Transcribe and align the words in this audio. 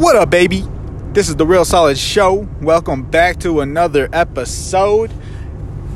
What 0.00 0.16
up, 0.16 0.30
baby? 0.30 0.64
This 1.12 1.28
is 1.28 1.36
the 1.36 1.44
Real 1.44 1.66
Solid 1.66 1.98
Show. 1.98 2.48
Welcome 2.62 3.02
back 3.02 3.38
to 3.40 3.60
another 3.60 4.08
episode. 4.14 5.12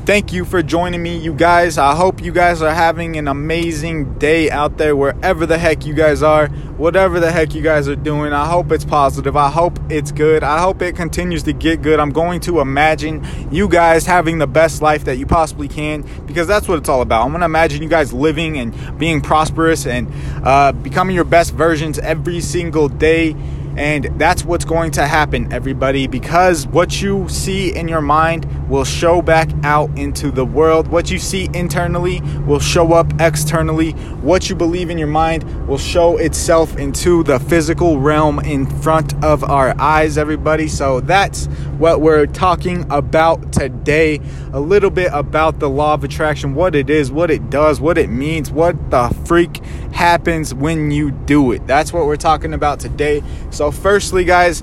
Thank 0.04 0.30
you 0.30 0.44
for 0.44 0.62
joining 0.62 1.02
me, 1.02 1.16
you 1.16 1.32
guys. 1.32 1.78
I 1.78 1.94
hope 1.94 2.20
you 2.22 2.30
guys 2.30 2.60
are 2.60 2.74
having 2.74 3.16
an 3.16 3.28
amazing 3.28 4.18
day 4.18 4.50
out 4.50 4.76
there, 4.76 4.94
wherever 4.94 5.46
the 5.46 5.56
heck 5.56 5.86
you 5.86 5.94
guys 5.94 6.22
are, 6.22 6.48
whatever 6.76 7.18
the 7.18 7.32
heck 7.32 7.54
you 7.54 7.62
guys 7.62 7.88
are 7.88 7.96
doing. 7.96 8.34
I 8.34 8.44
hope 8.44 8.72
it's 8.72 8.84
positive. 8.84 9.38
I 9.38 9.48
hope 9.48 9.78
it's 9.88 10.12
good. 10.12 10.44
I 10.44 10.60
hope 10.60 10.82
it 10.82 10.96
continues 10.96 11.42
to 11.44 11.54
get 11.54 11.80
good. 11.80 11.98
I'm 11.98 12.12
going 12.12 12.40
to 12.40 12.60
imagine 12.60 13.26
you 13.50 13.70
guys 13.70 14.04
having 14.04 14.36
the 14.36 14.46
best 14.46 14.82
life 14.82 15.04
that 15.06 15.16
you 15.16 15.24
possibly 15.24 15.66
can 15.66 16.02
because 16.26 16.46
that's 16.46 16.68
what 16.68 16.76
it's 16.76 16.90
all 16.90 17.00
about. 17.00 17.24
I'm 17.24 17.30
going 17.30 17.40
to 17.40 17.46
imagine 17.46 17.82
you 17.82 17.88
guys 17.88 18.12
living 18.12 18.58
and 18.58 18.98
being 18.98 19.22
prosperous 19.22 19.86
and 19.86 20.12
uh, 20.46 20.72
becoming 20.72 21.16
your 21.16 21.24
best 21.24 21.54
versions 21.54 21.98
every 21.98 22.42
single 22.42 22.90
day 22.90 23.34
and 23.76 24.04
that's 24.18 24.44
what's 24.44 24.64
going 24.64 24.92
to 24.92 25.06
happen, 25.06 25.52
everybody, 25.52 26.06
because 26.06 26.66
what 26.66 27.02
you 27.02 27.28
see 27.28 27.74
in 27.74 27.88
your 27.88 28.00
mind 28.00 28.46
will 28.68 28.84
show 28.84 29.22
back 29.22 29.50
out 29.62 29.90
into 29.98 30.30
the 30.30 30.44
world. 30.44 30.88
What 30.88 31.10
you 31.10 31.18
see 31.18 31.48
internally 31.52 32.20
will 32.46 32.60
show 32.60 32.92
up 32.92 33.12
externally. 33.20 33.92
What 34.22 34.48
you 34.48 34.56
believe 34.56 34.90
in 34.90 34.98
your 34.98 35.08
mind 35.08 35.68
will 35.68 35.78
show 35.78 36.16
itself 36.16 36.76
into 36.76 37.22
the 37.22 37.38
physical 37.38 38.00
realm 38.00 38.38
in 38.40 38.66
front 38.66 39.22
of 39.24 39.44
our 39.44 39.74
eyes, 39.80 40.16
everybody. 40.16 40.68
So 40.68 41.00
that's 41.00 41.46
what 41.78 42.00
we're 42.00 42.26
talking 42.26 42.86
about 42.90 43.52
today. 43.52 44.20
A 44.52 44.60
little 44.60 44.90
bit 44.90 45.10
about 45.12 45.58
the 45.58 45.68
law 45.68 45.94
of 45.94 46.04
attraction, 46.04 46.54
what 46.54 46.74
it 46.74 46.88
is, 46.88 47.10
what 47.10 47.30
it 47.30 47.50
does, 47.50 47.80
what 47.80 47.98
it 47.98 48.08
means, 48.08 48.50
what 48.50 48.90
the 48.90 49.14
freak 49.26 49.58
happens 49.92 50.54
when 50.54 50.90
you 50.90 51.10
do 51.10 51.52
it. 51.52 51.66
That's 51.66 51.92
what 51.92 52.06
we're 52.06 52.16
talking 52.16 52.54
about 52.54 52.80
today. 52.80 53.22
So, 53.50 53.70
firstly, 53.70 54.24
guys, 54.24 54.62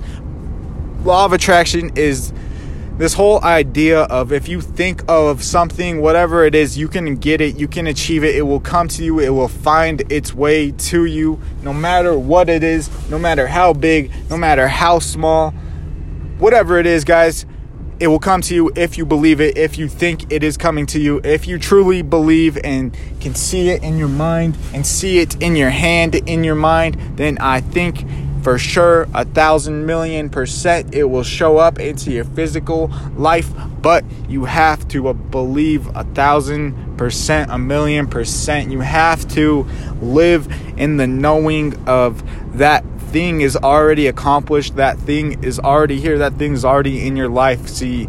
law 1.03 1.25
of 1.25 1.33
attraction 1.33 1.91
is 1.95 2.33
this 2.97 3.13
whole 3.13 3.43
idea 3.43 4.01
of 4.03 4.31
if 4.31 4.47
you 4.47 4.61
think 4.61 5.03
of 5.07 5.43
something, 5.43 6.01
whatever 6.01 6.45
it 6.45 6.53
is, 6.53 6.77
you 6.77 6.87
can 6.87 7.15
get 7.15 7.41
it, 7.41 7.57
you 7.57 7.67
can 7.67 7.87
achieve 7.87 8.23
it, 8.23 8.35
it 8.35 8.43
will 8.43 8.59
come 8.59 8.87
to 8.89 9.03
you, 9.03 9.19
it 9.19 9.29
will 9.29 9.47
find 9.47 10.11
its 10.11 10.33
way 10.33 10.71
to 10.71 11.05
you, 11.05 11.39
no 11.63 11.73
matter 11.73 12.17
what 12.17 12.49
it 12.49 12.63
is, 12.63 12.89
no 13.09 13.17
matter 13.17 13.47
how 13.47 13.73
big, 13.73 14.11
no 14.29 14.37
matter 14.37 14.67
how 14.67 14.99
small 14.99 15.53
whatever 16.41 16.79
it 16.79 16.87
is, 16.87 17.03
guys, 17.03 17.45
it 17.99 18.07
will 18.07 18.19
come 18.19 18.41
to 18.41 18.55
you 18.55 18.71
if 18.75 18.97
you 18.97 19.05
believe 19.05 19.39
it, 19.39 19.55
if 19.59 19.77
you 19.77 19.87
think 19.87 20.31
it 20.31 20.43
is 20.43 20.57
coming 20.57 20.87
to 20.87 20.99
you, 20.99 21.21
if 21.23 21.47
you 21.47 21.59
truly 21.59 22.01
believe 22.01 22.57
and 22.63 22.97
can 23.19 23.35
see 23.35 23.69
it 23.69 23.83
in 23.83 23.95
your 23.99 24.07
mind 24.07 24.57
and 24.73 24.85
see 24.85 25.19
it 25.19 25.39
in 25.39 25.55
your 25.55 25.69
hand, 25.69 26.15
in 26.15 26.43
your 26.43 26.55
mind, 26.55 26.97
then 27.15 27.37
I 27.37 27.61
think 27.61 28.03
for 28.43 28.57
sure 28.57 29.07
a 29.13 29.25
thousand 29.25 29.85
million 29.85 30.29
percent 30.29 30.93
it 30.93 31.03
will 31.03 31.23
show 31.23 31.57
up 31.57 31.79
into 31.79 32.11
your 32.11 32.25
physical 32.25 32.87
life 33.15 33.51
but 33.81 34.03
you 34.27 34.45
have 34.45 34.87
to 34.87 35.07
uh, 35.07 35.13
believe 35.13 35.87
a 35.95 36.03
thousand 36.15 36.97
percent 36.97 37.51
a 37.51 37.57
million 37.57 38.07
percent 38.07 38.71
you 38.71 38.79
have 38.79 39.27
to 39.27 39.65
live 40.01 40.51
in 40.77 40.97
the 40.97 41.07
knowing 41.07 41.75
of 41.87 42.23
that 42.57 42.83
thing 43.11 43.41
is 43.41 43.57
already 43.57 44.07
accomplished, 44.07 44.77
that 44.77 44.97
thing 44.97 45.43
is 45.43 45.59
already 45.59 45.99
here, 45.99 46.17
that 46.19 46.33
thing 46.35 46.53
is 46.53 46.63
already 46.65 47.05
in 47.05 47.15
your 47.15 47.29
life. 47.29 47.67
See, 47.67 48.07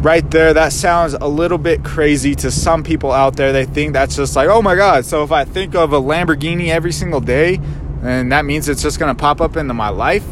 right 0.00 0.28
there, 0.30 0.52
that 0.52 0.72
sounds 0.72 1.14
a 1.14 1.26
little 1.26 1.58
bit 1.58 1.84
crazy 1.84 2.34
to 2.36 2.50
some 2.50 2.82
people 2.82 3.12
out 3.12 3.36
there. 3.36 3.52
They 3.52 3.64
think 3.64 3.92
that's 3.92 4.16
just 4.16 4.36
like, 4.36 4.48
oh 4.48 4.60
my 4.60 4.74
God, 4.74 5.04
so 5.04 5.22
if 5.22 5.32
I 5.32 5.44
think 5.44 5.74
of 5.74 5.92
a 5.92 6.00
Lamborghini 6.00 6.68
every 6.68 6.92
single 6.92 7.20
day, 7.20 7.60
and 8.04 8.30
that 8.32 8.44
means 8.44 8.68
it's 8.68 8.82
just 8.82 8.98
gonna 8.98 9.14
pop 9.14 9.40
up 9.40 9.56
into 9.56 9.74
my 9.74 9.88
life. 9.88 10.24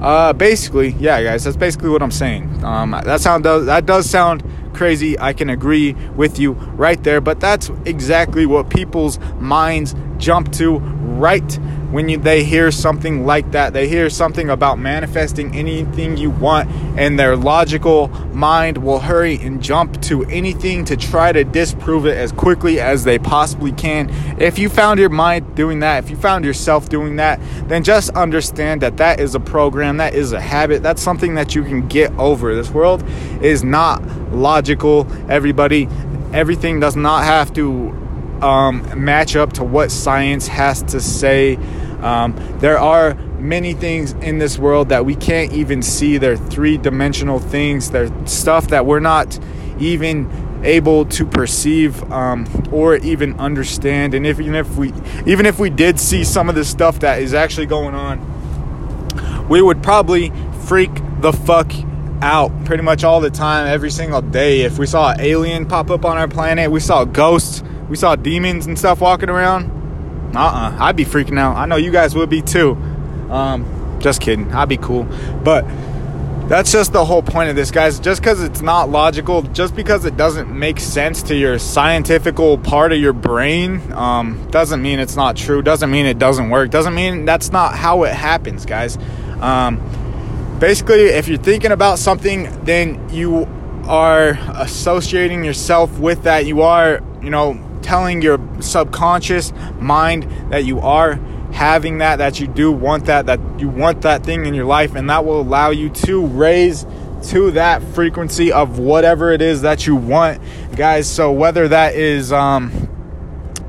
Uh, 0.00 0.32
basically, 0.32 0.90
yeah, 1.00 1.22
guys, 1.22 1.44
that's 1.44 1.56
basically 1.56 1.90
what 1.90 2.02
I'm 2.02 2.10
saying. 2.10 2.64
Um, 2.64 2.92
that 2.92 3.20
sound 3.20 3.44
does 3.44 3.66
that 3.66 3.84
does 3.84 4.08
sound 4.08 4.44
crazy. 4.74 5.18
I 5.18 5.32
can 5.32 5.50
agree 5.50 5.94
with 6.14 6.38
you 6.38 6.52
right 6.52 7.02
there, 7.02 7.20
but 7.20 7.40
that's 7.40 7.70
exactly 7.84 8.46
what 8.46 8.70
people's 8.70 9.18
minds 9.40 9.94
jump 10.18 10.52
to 10.54 10.78
right 10.78 11.58
when 11.90 12.08
you, 12.08 12.18
they 12.18 12.44
hear 12.44 12.70
something 12.70 13.24
like 13.24 13.52
that. 13.52 13.72
They 13.72 13.88
hear 13.88 14.10
something 14.10 14.50
about 14.50 14.78
manifesting 14.78 15.54
anything 15.54 16.16
you 16.16 16.30
want, 16.30 16.70
and 16.98 17.18
their 17.18 17.34
logical 17.34 18.08
mind 18.34 18.78
will 18.78 19.00
hurry 19.00 19.36
and 19.36 19.62
jump 19.62 20.00
to 20.02 20.24
anything 20.24 20.84
to 20.86 20.96
try 20.96 21.32
to 21.32 21.44
disprove 21.44 22.06
it 22.06 22.16
as 22.16 22.30
quickly 22.32 22.78
as 22.78 23.04
they 23.04 23.18
possibly 23.18 23.72
can. 23.72 24.10
If 24.38 24.58
you 24.58 24.68
found 24.68 25.00
your 25.00 25.08
mind 25.08 25.54
doing 25.54 25.80
that, 25.80 26.04
if 26.04 26.10
you 26.10 26.16
found 26.16 26.44
yourself 26.44 26.88
doing 26.88 27.16
that, 27.16 27.40
then 27.68 27.82
just 27.82 28.10
understand 28.10 28.82
that 28.82 28.98
that 28.98 29.18
is 29.18 29.34
a 29.34 29.40
program, 29.40 29.96
that 29.96 30.14
is 30.14 30.32
a 30.32 30.40
habit, 30.40 30.82
that's 30.82 31.02
something 31.02 31.36
that 31.36 31.54
you 31.54 31.62
can 31.62 31.88
get 31.88 32.12
over. 32.18 32.54
This 32.54 32.70
world 32.70 33.02
is 33.42 33.64
not 33.64 34.02
logical, 34.30 35.06
everybody. 35.30 35.88
Everything 36.34 36.80
does 36.80 36.96
not 36.96 37.24
have 37.24 37.54
to 37.54 38.07
um, 38.42 39.04
match 39.04 39.36
up 39.36 39.54
to 39.54 39.64
what 39.64 39.90
science 39.90 40.46
has 40.48 40.82
to 40.82 41.00
say. 41.00 41.56
Um, 42.00 42.36
there 42.58 42.78
are 42.78 43.14
many 43.38 43.72
things 43.72 44.12
in 44.12 44.38
this 44.38 44.58
world 44.58 44.88
that 44.90 45.04
we 45.04 45.14
can't 45.14 45.52
even 45.52 45.82
see. 45.82 46.18
They're 46.18 46.36
three 46.36 46.76
dimensional 46.76 47.38
things, 47.38 47.90
they're 47.90 48.10
stuff 48.26 48.68
that 48.68 48.86
we're 48.86 49.00
not 49.00 49.38
even 49.80 50.28
able 50.64 51.04
to 51.04 51.24
perceive 51.24 52.10
um, 52.10 52.46
or 52.72 52.96
even 52.96 53.38
understand 53.38 54.14
and 54.14 54.26
if 54.26 54.40
even 54.40 54.54
if 54.54 54.76
we 54.76 54.92
even 55.26 55.46
if 55.46 55.58
we 55.58 55.70
did 55.70 56.00
see 56.00 56.24
some 56.24 56.48
of 56.48 56.54
the 56.54 56.64
stuff 56.64 56.98
that 57.00 57.22
is 57.22 57.32
actually 57.32 57.66
going 57.66 57.94
on 57.94 58.18
we 59.48 59.62
would 59.62 59.80
probably 59.82 60.32
freak 60.66 60.90
the 61.20 61.32
fuck 61.32 61.70
out 62.20 62.64
pretty 62.64 62.82
much 62.82 63.04
all 63.04 63.20
the 63.20 63.30
time 63.30 63.68
every 63.68 63.90
single 63.90 64.20
day 64.20 64.62
if 64.62 64.78
we 64.78 64.86
saw 64.86 65.12
an 65.12 65.20
alien 65.20 65.64
pop 65.64 65.90
up 65.90 66.04
on 66.04 66.18
our 66.18 66.26
planet 66.26 66.68
we 66.70 66.80
saw 66.80 67.04
ghosts 67.04 67.62
we 67.88 67.96
saw 67.96 68.16
demons 68.16 68.66
and 68.66 68.78
stuff 68.78 69.00
walking 69.00 69.30
around, 69.30 69.70
uh 70.36 70.40
uh, 70.40 70.76
i 70.78 70.88
would 70.88 70.96
be 70.96 71.04
freaking 71.04 71.38
out. 71.38 71.56
I 71.56 71.66
know 71.66 71.76
you 71.76 71.90
guys 71.90 72.14
would 72.14 72.30
be 72.30 72.42
too. 72.42 72.72
Um, 73.30 73.98
just 74.00 74.20
kidding. 74.20 74.52
I'd 74.52 74.68
be 74.68 74.76
cool. 74.76 75.04
But 75.42 75.64
that's 76.48 76.72
just 76.72 76.92
the 76.92 77.04
whole 77.04 77.22
point 77.22 77.50
of 77.50 77.56
this, 77.56 77.70
guys. 77.70 78.00
Just 78.00 78.22
because 78.22 78.42
it's 78.42 78.62
not 78.62 78.88
logical, 78.88 79.42
just 79.42 79.76
because 79.76 80.06
it 80.06 80.16
doesn't 80.16 80.50
make 80.50 80.80
sense 80.80 81.22
to 81.24 81.36
your 81.36 81.58
scientifical 81.58 82.56
part 82.56 82.92
of 82.92 82.98
your 82.98 83.12
brain, 83.12 83.92
um, 83.92 84.48
doesn't 84.50 84.80
mean 84.80 84.98
it's 84.98 85.16
not 85.16 85.36
true. 85.36 85.60
Doesn't 85.60 85.90
mean 85.90 86.06
it 86.06 86.18
doesn't 86.18 86.48
work. 86.48 86.70
Doesn't 86.70 86.94
mean 86.94 87.26
that's 87.26 87.52
not 87.52 87.74
how 87.74 88.04
it 88.04 88.14
happens, 88.14 88.64
guys. 88.64 88.96
Um, 89.40 89.78
basically, 90.58 91.04
if 91.04 91.28
you're 91.28 91.36
thinking 91.38 91.72
about 91.72 91.98
something, 91.98 92.64
then 92.64 93.10
you 93.10 93.46
are 93.86 94.38
associating 94.54 95.44
yourself 95.44 95.98
with 95.98 96.22
that. 96.22 96.46
You 96.46 96.62
are, 96.62 97.00
you 97.22 97.30
know, 97.30 97.54
telling 97.78 98.22
your 98.22 98.38
subconscious 98.60 99.52
mind 99.78 100.24
that 100.50 100.64
you 100.64 100.80
are 100.80 101.14
having 101.52 101.98
that, 101.98 102.16
that 102.16 102.38
you 102.40 102.46
do 102.46 102.70
want 102.70 103.06
that, 103.06 103.26
that 103.26 103.40
you 103.58 103.68
want 103.68 104.02
that 104.02 104.24
thing 104.24 104.46
in 104.46 104.54
your 104.54 104.66
life, 104.66 104.94
and 104.94 105.08
that 105.10 105.24
will 105.24 105.40
allow 105.40 105.70
you 105.70 105.88
to 105.90 106.26
raise 106.26 106.86
to 107.22 107.50
that 107.52 107.82
frequency 107.94 108.52
of 108.52 108.78
whatever 108.78 109.32
it 109.32 109.42
is 109.42 109.62
that 109.62 109.86
you 109.86 109.96
want, 109.96 110.40
guys. 110.76 111.10
So 111.10 111.32
whether 111.32 111.66
that 111.68 111.94
is, 111.94 112.32
um, 112.32 112.88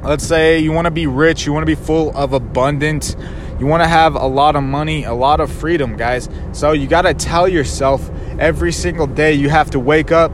let's 0.04 0.26
say 0.26 0.60
you 0.60 0.72
want 0.72 0.86
to 0.86 0.92
be 0.92 1.08
rich, 1.08 1.46
you 1.46 1.54
want 1.54 1.64
to 1.64 1.76
be 1.76 1.82
full 1.82 2.16
of 2.16 2.34
abundance, 2.34 3.16
you 3.60 3.66
want 3.66 3.82
to 3.84 3.90
have 3.90 4.16
a 4.16 4.28
lot 4.28 4.56
of 4.56 4.64
money, 4.64 5.04
a 5.04 5.14
lot 5.14 5.40
of 5.40 5.52
freedom, 5.52 5.98
guys. 5.98 6.30
So 6.52 6.72
you 6.72 6.88
got 6.88 7.02
to 7.04 7.14
tell 7.14 7.48
yourself 7.48 8.10
every 8.40 8.72
single 8.72 9.08
day 9.08 9.34
you 9.34 9.50
have 9.50 9.70
to 9.72 9.80
wake 9.80 10.12
up 10.12 10.32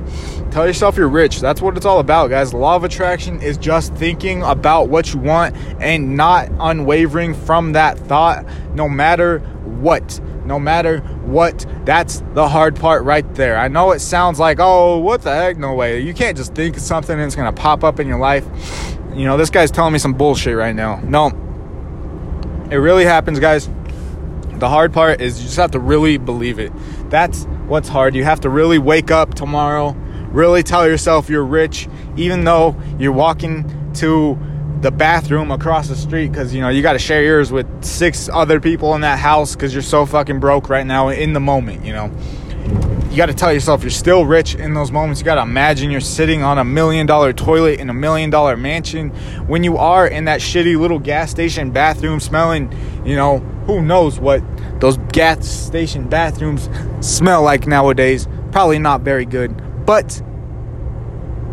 Tell 0.56 0.66
yourself 0.66 0.96
you're 0.96 1.10
rich. 1.10 1.42
That's 1.42 1.62
what 1.62 1.76
it's 1.76 1.86
all 1.86 2.00
about, 2.00 2.30
guys. 2.30 2.52
The 2.52 2.58
law 2.58 2.78
of 2.78 2.86
attraction 2.86 3.42
is 3.42 3.58
just 3.58 3.94
thinking 3.96 4.42
about 4.42 4.88
what 4.88 5.14
you 5.14 5.20
want 5.20 5.54
and 5.82 6.16
not 6.16 6.50
unwavering 6.62 7.34
from 7.34 7.74
that 7.74 8.00
thought, 8.00 8.46
no 8.74 8.88
matter 8.88 9.40
what. 9.40 10.22
No 10.46 10.58
matter 10.58 11.00
what. 11.00 11.66
That's 11.84 12.24
the 12.35 12.47
hard 12.47 12.78
part 12.78 13.03
right 13.03 13.35
there. 13.35 13.58
I 13.58 13.68
know 13.68 13.91
it 13.91 14.00
sounds 14.00 14.40
like, 14.40 14.59
oh, 14.62 14.97
what 15.00 15.24
the 15.24 15.35
heck? 15.35 15.58
No 15.58 15.74
way. 15.74 16.00
You 16.00 16.14
can't 16.14 16.38
just 16.38 16.56
think 16.56 16.78
of 16.78 16.82
something 16.82 17.14
and 17.14 17.26
it's 17.26 17.35
going 17.35 17.53
to 17.53 17.62
pop 17.62 17.84
up 17.84 18.00
in 18.00 18.08
your 18.08 18.20
life. 18.20 18.47
You 19.14 19.26
know, 19.26 19.35
this 19.35 19.50
guy's 19.50 19.72
telling 19.72 19.91
me 19.91 20.00
some 20.00 20.14
bullshit 20.14 20.56
right 20.56 20.74
now. 20.74 21.02
No. 21.03 21.32
It 22.72 22.78
really 22.78 23.03
happens, 23.03 23.41
guys. 23.41 23.70
The 24.53 24.70
hard 24.70 24.94
part 24.94 25.20
is 25.20 25.38
you 25.41 25.47
just 25.47 25.58
have 25.58 25.72
to 25.72 25.82
really 25.82 26.18
believe 26.18 26.59
it. 26.59 26.72
That's 27.09 27.46
what's 27.67 27.90
hard. 27.90 28.16
You 28.16 28.23
have 28.23 28.41
to 28.41 28.50
really 28.50 28.79
wake 28.79 29.12
up 29.12 29.34
tomorrow 29.34 29.96
really 30.35 30.62
tell 30.62 30.88
yourself 30.88 31.29
you're 31.29 31.46
rich, 31.46 31.88
even 32.17 32.44
though 32.44 32.76
you're 33.00 33.12
walking 33.12 33.91
to 33.94 34.38
the 34.82 34.91
bathroom 34.91 35.50
across 35.50 35.88
the 35.88 35.96
street 35.96 36.28
because 36.28 36.53
you 36.53 36.62
know 36.62 36.70
you 36.70 36.82
got 36.82 36.94
to 36.94 37.00
share 37.00 37.23
yours 37.23 37.52
with 37.52 37.66
six 37.84 38.29
other 38.32 38.59
people 38.59 38.94
in 38.94 39.02
that 39.02 39.17
house 39.17 39.56
because 39.56 39.73
you're 39.73 39.82
so 39.82 40.06
fucking 40.06 40.40
broke 40.40 40.70
right 40.70 40.85
now 40.85 41.08
in 41.08 41.34
the 41.34 41.40
moment. 41.40 41.85
You 41.85 41.94
know, 41.94 42.12
you 43.16 43.17
got 43.20 43.28
to 43.28 43.34
tell 43.34 43.53
yourself 43.53 43.82
you're 43.82 43.90
still 43.91 44.26
rich 44.26 44.56
in 44.56 44.73
those 44.73 44.91
moments. 44.91 45.22
You 45.22 45.26
got 45.26 45.35
to 45.35 45.41
imagine 45.41 45.90
you're 45.90 46.02
sitting 46.02 46.44
on 46.44 46.58
a 46.58 46.66
million 46.66 47.08
dollar 47.08 47.32
toilet 47.32 47.79
in 47.79 47.90
a 47.90 47.94
million 47.94 48.29
dollar 48.29 48.58
mansion 48.58 49.12
when 49.47 49.64
you 49.64 49.78
are 49.78 50.06
in 50.06 50.26
that 50.26 50.41
shitty 50.41 50.78
little 50.78 51.00
gas 51.00 51.32
station 51.32 51.72
bathroom 51.72 52.20
smelling, 52.20 52.70
you 53.06 53.16
know, 53.16 53.40
who 53.67 53.82
knows 53.82 54.20
what 54.20 54.44
those 54.82 54.97
gas 55.14 55.47
station 55.47 56.09
bathrooms 56.09 56.70
smell 57.00 57.41
like 57.41 57.66
nowadays. 57.66 58.28
Probably 58.52 58.79
not 58.79 59.00
very 59.00 59.26
good. 59.26 59.85
But 59.85 60.22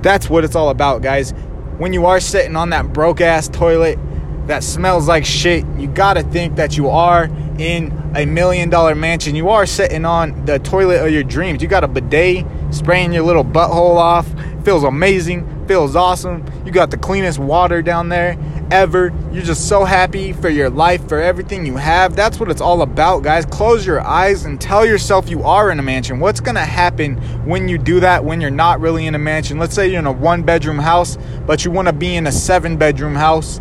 that's 0.02 0.28
what 0.28 0.42
it's 0.42 0.56
all 0.56 0.70
about, 0.70 1.00
guys. 1.00 1.30
When 1.78 1.92
you 1.92 2.06
are 2.06 2.18
sitting 2.18 2.56
on 2.56 2.70
that 2.70 2.92
broke 2.92 3.20
ass 3.20 3.46
toilet 3.46 4.00
that 4.46 4.64
smells 4.64 5.08
like 5.08 5.24
shit, 5.24 5.64
you 5.78 5.88
got 5.88 6.14
to 6.14 6.22
think 6.22 6.56
that 6.56 6.76
you 6.76 6.88
are 6.88 7.30
in 7.58 7.92
a 8.16 8.26
million 8.26 8.68
dollar 8.70 8.94
mansion. 8.94 9.34
You 9.34 9.48
are 9.50 9.66
sitting 9.66 10.04
on 10.04 10.44
the 10.44 10.58
toilet 10.58 11.04
of 11.04 11.12
your 11.12 11.22
dreams. 11.22 11.62
You 11.62 11.68
got 11.68 11.84
a 11.84 11.88
bidet 11.88 12.44
spraying 12.70 13.12
your 13.12 13.24
little 13.24 13.44
butthole 13.44 13.96
off. 13.96 14.28
Feels 14.64 14.84
amazing. 14.84 15.66
Feels 15.66 15.96
awesome. 15.96 16.44
You 16.64 16.72
got 16.72 16.90
the 16.90 16.96
cleanest 16.96 17.38
water 17.38 17.82
down 17.82 18.08
there 18.08 18.36
ever. 18.70 19.12
You're 19.32 19.44
just 19.44 19.68
so 19.68 19.84
happy 19.84 20.32
for 20.32 20.48
your 20.48 20.70
life, 20.70 21.06
for 21.08 21.20
everything 21.20 21.66
you 21.66 21.76
have. 21.76 22.16
That's 22.16 22.40
what 22.40 22.50
it's 22.50 22.60
all 22.60 22.82
about, 22.82 23.22
guys. 23.22 23.44
Close 23.46 23.86
your 23.86 24.00
eyes 24.00 24.44
and 24.44 24.60
tell 24.60 24.84
yourself 24.84 25.28
you 25.28 25.42
are 25.44 25.70
in 25.70 25.78
a 25.78 25.82
mansion. 25.82 26.20
What's 26.20 26.40
going 26.40 26.54
to 26.54 26.62
happen 26.62 27.16
when 27.46 27.68
you 27.68 27.78
do 27.78 28.00
that 28.00 28.24
when 28.24 28.40
you're 28.40 28.50
not 28.50 28.80
really 28.80 29.06
in 29.06 29.14
a 29.14 29.18
mansion? 29.18 29.58
Let's 29.58 29.74
say 29.74 29.88
you're 29.88 30.00
in 30.00 30.06
a 30.06 30.12
one 30.12 30.42
bedroom 30.42 30.78
house, 30.78 31.16
but 31.46 31.64
you 31.64 31.70
want 31.70 31.88
to 31.88 31.92
be 31.92 32.16
in 32.16 32.26
a 32.26 32.32
seven 32.32 32.76
bedroom 32.76 33.14
house 33.14 33.60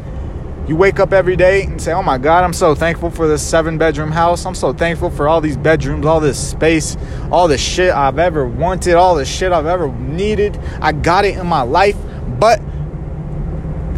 you 0.67 0.75
wake 0.75 0.99
up 0.99 1.11
every 1.11 1.35
day 1.35 1.63
and 1.63 1.81
say, 1.81 1.91
Oh 1.91 2.03
my 2.03 2.17
God, 2.17 2.43
I'm 2.43 2.53
so 2.53 2.75
thankful 2.75 3.09
for 3.09 3.27
this 3.27 3.45
seven 3.45 3.77
bedroom 3.77 4.11
house. 4.11 4.45
I'm 4.45 4.55
so 4.55 4.73
thankful 4.73 5.09
for 5.09 5.27
all 5.27 5.41
these 5.41 5.57
bedrooms, 5.57 6.05
all 6.05 6.19
this 6.19 6.51
space, 6.51 6.97
all 7.31 7.47
the 7.47 7.57
shit 7.57 7.91
I've 7.91 8.19
ever 8.19 8.47
wanted, 8.47 8.95
all 8.95 9.15
the 9.15 9.25
shit 9.25 9.51
I've 9.51 9.65
ever 9.65 9.91
needed. 9.91 10.59
I 10.79 10.91
got 10.91 11.25
it 11.25 11.37
in 11.37 11.47
my 11.47 11.63
life. 11.63 11.97
But 12.39 12.61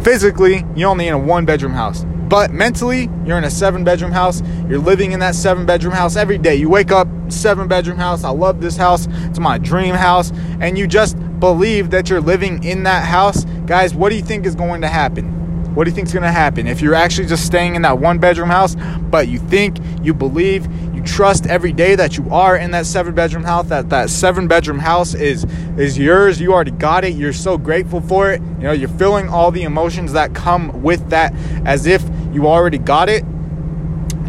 physically, 0.02 0.64
you're 0.74 0.90
only 0.90 1.08
in 1.08 1.14
a 1.14 1.18
one 1.18 1.44
bedroom 1.44 1.72
house. 1.72 2.04
But 2.28 2.52
mentally, 2.52 3.10
you're 3.24 3.38
in 3.38 3.44
a 3.44 3.50
seven 3.50 3.84
bedroom 3.84 4.10
house. 4.10 4.42
You're 4.68 4.78
living 4.78 5.12
in 5.12 5.20
that 5.20 5.34
seven 5.34 5.66
bedroom 5.66 5.92
house 5.92 6.16
every 6.16 6.38
day. 6.38 6.56
You 6.56 6.70
wake 6.70 6.90
up, 6.90 7.06
seven 7.28 7.68
bedroom 7.68 7.98
house. 7.98 8.24
I 8.24 8.30
love 8.30 8.60
this 8.60 8.76
house. 8.76 9.06
It's 9.10 9.38
my 9.38 9.58
dream 9.58 9.94
house. 9.94 10.32
And 10.60 10.78
you 10.78 10.86
just 10.86 11.16
believe 11.38 11.90
that 11.90 12.08
you're 12.08 12.22
living 12.22 12.64
in 12.64 12.84
that 12.84 13.04
house. 13.04 13.44
Guys, 13.66 13.94
what 13.94 14.08
do 14.08 14.16
you 14.16 14.22
think 14.22 14.46
is 14.46 14.54
going 14.54 14.80
to 14.80 14.88
happen? 14.88 15.43
What 15.74 15.84
do 15.84 15.90
you 15.90 15.94
think 15.94 16.06
is 16.06 16.12
going 16.12 16.22
to 16.22 16.30
happen 16.30 16.68
if 16.68 16.80
you're 16.80 16.94
actually 16.94 17.26
just 17.26 17.44
staying 17.44 17.74
in 17.74 17.82
that 17.82 17.98
one 17.98 18.18
bedroom 18.18 18.48
house, 18.48 18.76
but 19.10 19.26
you 19.26 19.40
think, 19.40 19.78
you 20.02 20.14
believe, 20.14 20.66
you 20.94 21.02
trust 21.02 21.46
every 21.46 21.72
day 21.72 21.96
that 21.96 22.16
you 22.16 22.30
are 22.30 22.56
in 22.56 22.70
that 22.70 22.86
seven 22.86 23.12
bedroom 23.12 23.42
house, 23.42 23.66
that 23.68 23.90
that 23.90 24.08
seven 24.08 24.46
bedroom 24.46 24.78
house 24.78 25.14
is 25.14 25.44
is 25.76 25.98
yours. 25.98 26.40
You 26.40 26.52
already 26.52 26.70
got 26.70 27.04
it. 27.04 27.14
You're 27.14 27.32
so 27.32 27.58
grateful 27.58 28.00
for 28.00 28.30
it. 28.30 28.40
You 28.40 28.64
know, 28.64 28.72
you're 28.72 28.88
feeling 28.88 29.28
all 29.28 29.50
the 29.50 29.64
emotions 29.64 30.12
that 30.12 30.32
come 30.32 30.82
with 30.82 31.10
that 31.10 31.34
as 31.66 31.86
if 31.86 32.04
you 32.32 32.46
already 32.46 32.78
got 32.78 33.08
it. 33.08 33.24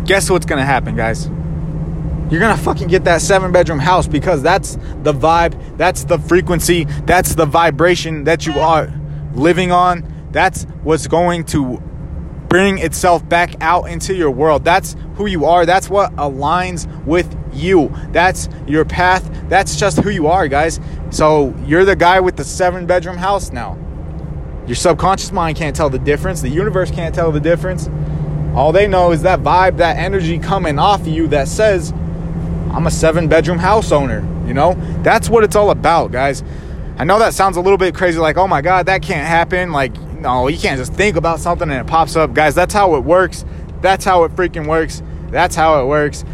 Guess 0.05 0.31
what's 0.31 0.47
going 0.47 0.59
to 0.59 0.65
happen, 0.65 0.95
guys? 0.95 1.29
You're 2.31 2.39
gonna 2.39 2.57
fucking 2.57 2.87
get 2.87 3.03
that 3.03 3.21
seven 3.21 3.51
bedroom 3.51 3.77
house 3.77 4.07
because 4.07 4.41
that's 4.41 4.77
the 5.03 5.13
vibe, 5.13 5.77
that's 5.77 6.05
the 6.05 6.17
frequency, 6.17 6.85
that's 7.05 7.35
the 7.35 7.45
vibration 7.45 8.23
that 8.23 8.47
you 8.47 8.59
are 8.59 8.91
living 9.35 9.71
on 9.71 10.14
that's 10.35 10.63
what's 10.83 11.07
going 11.07 11.45
to 11.45 11.81
bring 12.49 12.77
itself 12.77 13.27
back 13.27 13.55
out 13.61 13.85
into 13.89 14.13
your 14.13 14.31
world. 14.31 14.63
That's 14.63 14.95
who 15.15 15.25
you 15.25 15.45
are. 15.45 15.65
That's 15.65 15.89
what 15.89 16.13
aligns 16.15 16.87
with 17.05 17.33
you. 17.53 17.91
That's 18.11 18.49
your 18.67 18.85
path. 18.85 19.29
That's 19.49 19.77
just 19.77 19.99
who 19.99 20.09
you 20.09 20.27
are, 20.27 20.47
guys. 20.47 20.79
So 21.09 21.55
you're 21.65 21.85
the 21.85 21.95
guy 21.95 22.19
with 22.19 22.35
the 22.35 22.43
seven 22.43 22.85
bedroom 22.85 23.17
house 23.17 23.51
now. 23.51 23.77
Your 24.67 24.75
subconscious 24.75 25.31
mind 25.31 25.57
can't 25.57 25.75
tell 25.75 25.89
the 25.89 25.99
difference. 25.99 26.41
The 26.41 26.49
universe 26.49 26.91
can't 26.91 27.15
tell 27.15 27.31
the 27.31 27.39
difference. 27.39 27.89
All 28.55 28.71
they 28.71 28.87
know 28.87 29.11
is 29.11 29.21
that 29.21 29.39
vibe, 29.39 29.77
that 29.77 29.97
energy 29.97 30.39
coming 30.39 30.79
off 30.79 31.01
of 31.01 31.07
you 31.07 31.27
that 31.27 31.47
says, 31.47 31.91
I'm 32.71 32.87
a 32.87 32.91
seven 32.91 33.27
bedroom 33.27 33.59
house 33.59 33.91
owner. 33.91 34.19
You 34.47 34.53
know, 34.53 34.73
that's 35.01 35.29
what 35.29 35.43
it's 35.43 35.55
all 35.55 35.71
about, 35.71 36.11
guys. 36.11 36.43
I 36.97 37.03
know 37.03 37.19
that 37.19 37.33
sounds 37.33 37.57
a 37.57 37.61
little 37.61 37.77
bit 37.77 37.93
crazy, 37.95 38.19
like, 38.19 38.37
oh 38.37 38.47
my 38.47 38.61
God, 38.61 38.85
that 38.85 39.01
can't 39.01 39.27
happen. 39.27 39.71
Like, 39.71 39.95
no, 40.25 40.47
you 40.47 40.57
can't 40.57 40.79
just 40.79 40.91
think 40.93 41.17
about 41.17 41.39
something 41.39 41.69
and 41.69 41.79
it 41.79 41.85
pops 41.87 42.15
up. 42.15 42.33
Guys, 42.33 42.55
that's 42.55 42.73
how 42.73 42.95
it 42.95 43.03
works. 43.03 43.45
That's 43.81 44.03
how 44.03 44.23
it 44.23 44.35
freaking 44.35 44.67
works. 44.67 45.03
That's 45.29 45.55
how 45.55 45.83
it 45.83 45.85
works. 45.85 46.25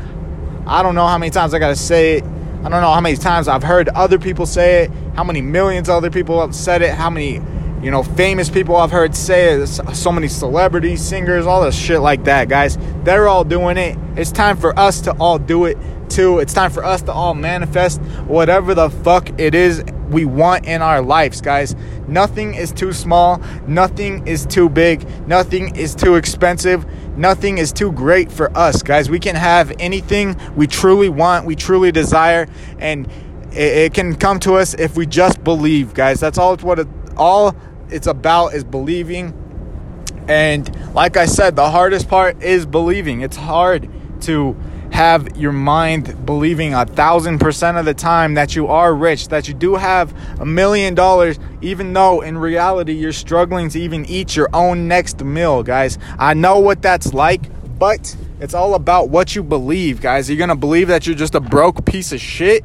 I 0.65 0.81
don't 0.81 0.95
know 0.95 1.05
how 1.05 1.17
many 1.17 1.29
times 1.29 1.53
I 1.53 1.59
got 1.59 1.67
to 1.67 1.75
say 1.75 2.17
it. 2.17 2.23
I 2.23 2.69
don't 2.69 2.81
know 2.81 2.93
how 2.93 3.01
many 3.01 3.17
times 3.17 3.49
I've 3.49 3.63
heard 3.63 3.89
other 3.89 4.17
people 4.17 4.45
say 4.45 4.83
it, 4.83 4.91
how 5.15 5.25
many 5.25 5.41
millions 5.41 5.89
of 5.89 5.95
other 5.95 6.09
people 6.09 6.39
have 6.39 6.55
said 6.55 6.81
it, 6.81 6.93
how 6.93 7.09
many, 7.09 7.41
you 7.83 7.91
know, 7.91 8.01
famous 8.01 8.49
people 8.49 8.77
I've 8.77 8.91
heard 8.91 9.13
say 9.13 9.55
it, 9.55 9.67
so 9.67 10.11
many 10.11 10.29
celebrities, 10.29 11.03
singers, 11.03 11.45
all 11.45 11.63
this 11.63 11.75
shit 11.75 11.99
like 11.99 12.23
that, 12.25 12.47
guys. 12.47 12.77
They're 13.03 13.27
all 13.27 13.43
doing 13.43 13.75
it. 13.75 13.97
It's 14.15 14.31
time 14.31 14.55
for 14.55 14.77
us 14.79 15.01
to 15.01 15.11
all 15.13 15.37
do 15.37 15.65
it 15.65 15.77
too. 16.07 16.39
It's 16.39 16.53
time 16.53 16.71
for 16.71 16.85
us 16.85 17.01
to 17.03 17.11
all 17.11 17.33
manifest 17.33 17.99
whatever 18.27 18.73
the 18.73 18.89
fuck 18.89 19.37
it 19.37 19.53
is 19.53 19.83
we 20.11 20.25
want 20.25 20.65
in 20.65 20.81
our 20.81 21.01
lives, 21.01 21.41
guys. 21.41 21.75
Nothing 22.07 22.53
is 22.53 22.71
too 22.71 22.93
small, 22.93 23.41
nothing 23.67 24.27
is 24.27 24.45
too 24.45 24.69
big, 24.69 25.07
nothing 25.27 25.75
is 25.75 25.95
too 25.95 26.15
expensive, 26.15 26.85
nothing 27.17 27.57
is 27.57 27.71
too 27.71 27.91
great 27.91 28.31
for 28.31 28.55
us, 28.55 28.83
guys. 28.83 29.09
We 29.09 29.19
can 29.19 29.35
have 29.35 29.71
anything 29.79 30.35
we 30.55 30.67
truly 30.67 31.09
want, 31.09 31.45
we 31.45 31.55
truly 31.55 31.91
desire, 31.91 32.47
and 32.79 33.07
it, 33.53 33.93
can 33.93 34.15
come 34.15 34.39
to 34.41 34.55
us 34.55 34.73
if 34.73 34.95
we 34.95 35.05
just 35.05 35.43
believe, 35.43 35.93
guys. 35.93 36.19
That's 36.19 36.37
all 36.37 36.53
it's 36.53 36.63
what 36.63 36.79
it, 36.79 36.87
all 37.17 37.55
it's 37.89 38.07
about 38.07 38.53
is 38.53 38.63
believing. 38.63 39.37
And 40.27 40.93
like 40.93 41.17
I 41.17 41.25
said, 41.25 41.55
the 41.55 41.69
hardest 41.69 42.07
part 42.07 42.41
is 42.41 42.65
believing. 42.65 43.21
It's 43.21 43.37
hard 43.37 43.89
to 44.21 44.55
have 44.91 45.37
your 45.37 45.51
mind 45.51 46.25
believing 46.25 46.73
a 46.73 46.85
thousand 46.85 47.39
percent 47.39 47.77
of 47.77 47.85
the 47.85 47.93
time 47.93 48.35
that 48.35 48.55
you 48.55 48.67
are 48.67 48.93
rich, 48.93 49.29
that 49.29 49.47
you 49.47 49.53
do 49.53 49.75
have 49.75 50.13
a 50.39 50.45
million 50.45 50.93
dollars, 50.93 51.39
even 51.61 51.93
though 51.93 52.21
in 52.21 52.37
reality 52.37 52.93
you're 52.93 53.11
struggling 53.11 53.69
to 53.69 53.79
even 53.79 54.05
eat 54.05 54.35
your 54.35 54.49
own 54.53 54.87
next 54.87 55.23
meal, 55.23 55.63
guys. 55.63 55.97
I 56.19 56.33
know 56.33 56.59
what 56.59 56.81
that's 56.81 57.13
like, 57.13 57.41
but 57.79 58.15
it's 58.39 58.53
all 58.53 58.75
about 58.75 59.09
what 59.09 59.35
you 59.35 59.43
believe, 59.43 60.01
guys. 60.01 60.29
You're 60.29 60.35
you 60.35 60.39
gonna 60.39 60.55
believe 60.55 60.89
that 60.89 61.07
you're 61.07 61.15
just 61.15 61.35
a 61.35 61.39
broke 61.39 61.85
piece 61.85 62.11
of 62.11 62.19
shit? 62.19 62.63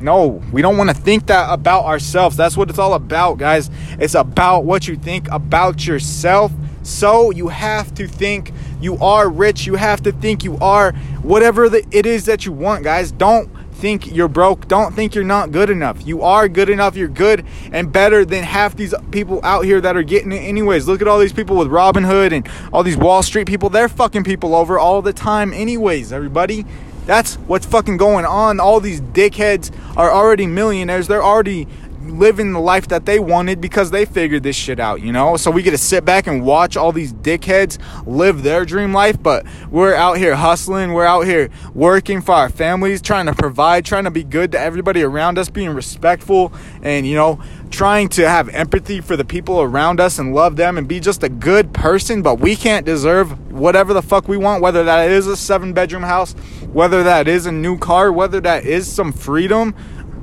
No, 0.00 0.42
we 0.50 0.62
don't 0.62 0.78
want 0.78 0.88
to 0.88 0.96
think 0.96 1.26
that 1.26 1.52
about 1.52 1.84
ourselves. 1.84 2.36
That's 2.36 2.56
what 2.56 2.70
it's 2.70 2.78
all 2.78 2.94
about, 2.94 3.36
guys. 3.36 3.70
It's 3.98 4.14
about 4.14 4.64
what 4.64 4.88
you 4.88 4.96
think 4.96 5.28
about 5.30 5.86
yourself. 5.86 6.52
So 6.90 7.30
you 7.30 7.48
have 7.48 7.94
to 7.94 8.06
think 8.06 8.52
you 8.80 8.96
are 8.98 9.28
rich. 9.28 9.66
You 9.66 9.76
have 9.76 10.02
to 10.02 10.12
think 10.12 10.44
you 10.44 10.58
are 10.58 10.92
whatever 11.22 11.68
the, 11.68 11.86
it 11.90 12.06
is 12.06 12.26
that 12.26 12.44
you 12.44 12.52
want, 12.52 12.84
guys. 12.84 13.12
Don't 13.12 13.48
think 13.74 14.14
you're 14.14 14.28
broke. 14.28 14.68
Don't 14.68 14.94
think 14.94 15.14
you're 15.14 15.24
not 15.24 15.52
good 15.52 15.70
enough. 15.70 16.06
You 16.06 16.22
are 16.22 16.48
good 16.48 16.68
enough. 16.68 16.96
You're 16.96 17.08
good 17.08 17.46
and 17.72 17.90
better 17.90 18.24
than 18.24 18.44
half 18.44 18.76
these 18.76 18.94
people 19.10 19.40
out 19.42 19.64
here 19.64 19.80
that 19.80 19.96
are 19.96 20.02
getting 20.02 20.32
it 20.32 20.40
anyways. 20.40 20.86
Look 20.86 21.00
at 21.00 21.08
all 21.08 21.18
these 21.18 21.32
people 21.32 21.56
with 21.56 21.68
Robinhood 21.68 22.32
and 22.32 22.48
all 22.72 22.82
these 22.82 22.98
Wall 22.98 23.22
Street 23.22 23.46
people. 23.46 23.70
They're 23.70 23.88
fucking 23.88 24.24
people 24.24 24.54
over 24.54 24.78
all 24.78 25.00
the 25.00 25.14
time 25.14 25.54
anyways, 25.54 26.12
everybody. 26.12 26.66
That's 27.06 27.36
what's 27.36 27.66
fucking 27.66 27.96
going 27.96 28.26
on. 28.26 28.60
All 28.60 28.80
these 28.80 29.00
dickheads 29.00 29.74
are 29.96 30.12
already 30.12 30.46
millionaires. 30.46 31.08
They're 31.08 31.24
already 31.24 31.66
living 32.02 32.52
the 32.52 32.60
life 32.60 32.88
that 32.88 33.04
they 33.06 33.18
wanted 33.18 33.60
because 33.60 33.90
they 33.90 34.04
figured 34.04 34.42
this 34.42 34.56
shit 34.56 34.80
out, 34.80 35.00
you 35.00 35.12
know? 35.12 35.36
So 35.36 35.50
we 35.50 35.62
get 35.62 35.72
to 35.72 35.78
sit 35.78 36.04
back 36.04 36.26
and 36.26 36.44
watch 36.44 36.76
all 36.76 36.92
these 36.92 37.12
dickheads 37.12 37.78
live 38.06 38.42
their 38.42 38.64
dream 38.64 38.92
life, 38.92 39.22
but 39.22 39.46
we're 39.70 39.94
out 39.94 40.16
here 40.16 40.34
hustling, 40.34 40.92
we're 40.92 41.06
out 41.06 41.22
here 41.22 41.50
working 41.74 42.22
for 42.22 42.34
our 42.34 42.48
families, 42.48 43.02
trying 43.02 43.26
to 43.26 43.34
provide, 43.34 43.84
trying 43.84 44.04
to 44.04 44.10
be 44.10 44.24
good 44.24 44.52
to 44.52 44.60
everybody 44.60 45.02
around 45.02 45.38
us, 45.38 45.50
being 45.50 45.70
respectful 45.70 46.52
and, 46.82 47.06
you 47.06 47.14
know, 47.14 47.40
trying 47.70 48.08
to 48.08 48.28
have 48.28 48.48
empathy 48.48 49.00
for 49.00 49.16
the 49.16 49.24
people 49.24 49.60
around 49.60 50.00
us 50.00 50.18
and 50.18 50.34
love 50.34 50.56
them 50.56 50.76
and 50.76 50.88
be 50.88 51.00
just 51.00 51.22
a 51.22 51.28
good 51.28 51.72
person, 51.72 52.22
but 52.22 52.40
we 52.40 52.56
can't 52.56 52.84
deserve 52.84 53.52
whatever 53.52 53.92
the 53.92 54.02
fuck 54.02 54.26
we 54.26 54.36
want, 54.36 54.62
whether 54.62 54.84
that 54.84 55.10
is 55.10 55.26
a 55.26 55.36
seven 55.36 55.72
bedroom 55.72 56.02
house, 56.02 56.32
whether 56.72 57.02
that 57.02 57.28
is 57.28 57.46
a 57.46 57.52
new 57.52 57.78
car, 57.78 58.10
whether 58.10 58.40
that 58.40 58.64
is 58.64 58.90
some 58.90 59.12
freedom 59.12 59.74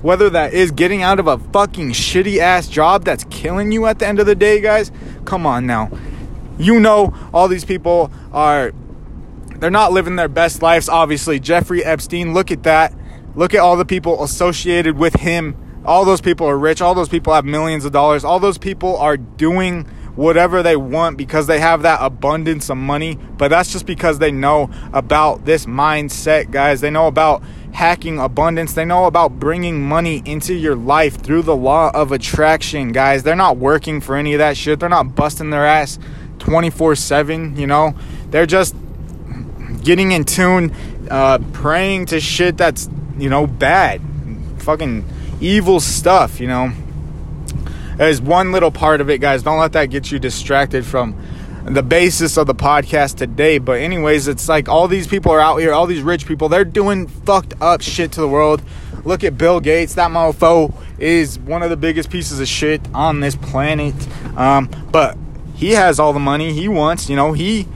whether 0.02 0.30
that 0.30 0.54
is 0.54 0.72
getting 0.72 1.02
out 1.02 1.20
of 1.20 1.28
a 1.28 1.38
fucking 1.38 1.92
shitty 1.92 2.38
ass 2.38 2.68
job 2.68 3.04
that's 3.04 3.24
killing 3.26 3.72
you 3.72 3.86
at 3.86 4.00
the 4.00 4.08
end 4.08 4.20
of 4.20 4.26
the 4.26 4.36
day, 4.36 4.62
guys. 4.62 4.92
Come 5.26 5.46
on 5.46 5.66
now. 5.66 5.90
You 6.58 6.80
know, 6.80 7.14
all 7.34 7.48
these 7.48 7.66
people 7.66 8.12
are, 8.32 8.72
they're 9.56 9.70
not 9.70 9.92
living 9.92 10.16
their 10.16 10.28
best 10.28 10.62
lives, 10.62 10.90
obviously. 10.90 11.40
Jeffrey 11.40 11.84
Epstein, 11.84 12.34
look 12.34 12.52
at 12.52 12.64
that. 12.64 12.94
Look 13.36 13.54
at 13.54 13.60
all 13.60 13.78
the 13.78 13.86
people 13.86 14.24
associated 14.24 14.98
with 14.98 15.16
him. 15.16 15.56
All 15.86 16.04
those 16.06 16.22
people 16.22 16.48
are 16.48 16.58
rich. 16.58 16.82
All 16.82 16.96
those 16.96 17.10
people 17.10 17.34
have 17.34 17.46
millions 17.46 17.86
of 17.86 17.92
dollars. 17.92 18.24
All 18.26 18.40
those 18.40 18.58
people 18.58 18.98
are 18.98 19.16
doing 19.16 19.86
whatever 20.16 20.64
they 20.64 20.76
want 20.76 21.18
because 21.18 21.46
they 21.46 21.60
have 21.60 21.84
that 21.84 22.00
abundance 22.02 22.70
of 22.70 22.78
money. 22.78 23.16
But 23.16 23.50
that's 23.50 23.72
just 23.72 23.86
because 23.86 24.20
they 24.20 24.32
know 24.32 24.70
about 24.92 25.46
this 25.46 25.66
mindset, 25.66 26.50
guys. 26.52 26.82
They 26.82 26.90
know 26.90 27.08
about 27.08 27.44
hacking 27.78 28.18
abundance. 28.18 28.74
They 28.74 28.86
know 28.86 29.06
about 29.06 29.40
bringing 29.40 29.88
money 29.88 30.24
into 30.26 30.56
your 30.56 30.76
life 30.76 31.22
through 31.22 31.44
the 31.44 31.56
law 31.56 31.92
of 31.94 32.12
attraction, 32.12 32.92
guys. 32.92 33.22
They're 33.22 33.36
not 33.36 33.58
working 33.58 34.02
for 34.02 34.16
any 34.16 34.34
of 34.34 34.40
that 34.40 34.58
shit. 34.58 34.80
They're 34.80 34.90
not 34.90 35.14
busting 35.14 35.52
their 35.52 35.64
ass 35.64 36.00
24 36.40 36.96
7, 36.96 37.56
you 37.56 37.68
know? 37.68 37.94
They're 38.32 38.48
just 38.48 38.76
getting 39.84 40.12
in 40.12 40.26
tune, 40.26 40.74
uh, 41.12 41.38
praying 41.54 42.08
to 42.08 42.20
shit 42.20 42.58
that's, 42.58 42.90
you 43.16 43.30
know, 43.30 43.46
bad. 43.46 44.02
Fucking 44.58 45.06
evil 45.40 45.80
stuff, 45.80 46.40
you 46.40 46.48
know? 46.48 46.72
There's 47.98 48.20
one 48.20 48.52
little 48.52 48.72
part 48.72 49.02
of 49.02 49.12
it, 49.12 49.22
guys. 49.22 49.44
Don't 49.44 49.60
let 49.60 49.74
that 49.74 49.92
get 49.92 50.12
you 50.12 50.18
distracted 50.18 50.84
from 50.84 51.16
the 51.68 51.84
basis 51.84 52.38
of 52.38 52.48
the 52.48 52.56
podcast 52.56 53.18
today. 53.18 53.58
But, 53.58 53.80
anyways, 53.82 54.28
it's 54.28 54.48
like 54.48 54.70
all 54.70 54.88
these 54.88 55.08
people 55.08 55.32
are 55.32 55.40
out 55.40 55.58
here, 55.58 55.74
all 55.74 55.86
these 55.86 56.02
rich 56.02 56.26
people, 56.26 56.50
they're 56.50 56.66
doing 56.66 57.08
fucked 57.08 57.54
up 57.62 57.82
shit 57.82 58.12
to 58.14 58.22
the 58.22 58.28
world. 58.28 58.62
Look 59.04 59.24
at 59.24 59.38
Bill 59.38 59.60
Gates. 59.60 59.96
That 59.96 60.12
mofo 60.12 60.74
is 61.00 61.40
one 61.40 61.64
of 61.64 61.70
the 61.70 61.78
biggest 61.78 62.10
pieces 62.10 62.40
of 62.40 62.48
shit 62.48 62.82
on 62.94 63.20
this 63.20 63.36
planet. 63.36 63.96
Um, 64.38 64.70
but 64.92 65.18
he 65.56 65.72
has 65.72 66.00
all 66.00 66.14
the 66.14 66.20
money 66.20 66.54
he 66.54 66.68
wants. 66.68 67.10
You 67.10 67.16
know, 67.16 67.34
he 67.34 67.68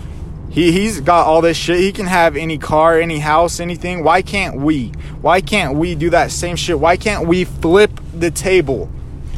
he 0.50 0.72
he's 0.72 1.00
got 1.00 1.28
all 1.28 1.42
this 1.42 1.56
shit. 1.56 1.80
He 1.80 1.92
can 1.92 2.06
have 2.06 2.36
any 2.36 2.58
car, 2.58 3.00
any 3.00 3.20
house, 3.20 3.60
anything. 3.60 4.04
Why 4.04 4.22
can't 4.22 4.58
we? 4.58 4.88
Why 5.22 5.40
can't 5.42 5.78
we 5.78 5.96
do 5.96 6.10
that 6.10 6.32
same 6.32 6.56
shit? 6.56 6.80
Why 6.80 6.98
can't 6.98 7.28
we 7.28 7.46
flip 7.46 7.92
the 8.14 8.32
table? 8.32 8.90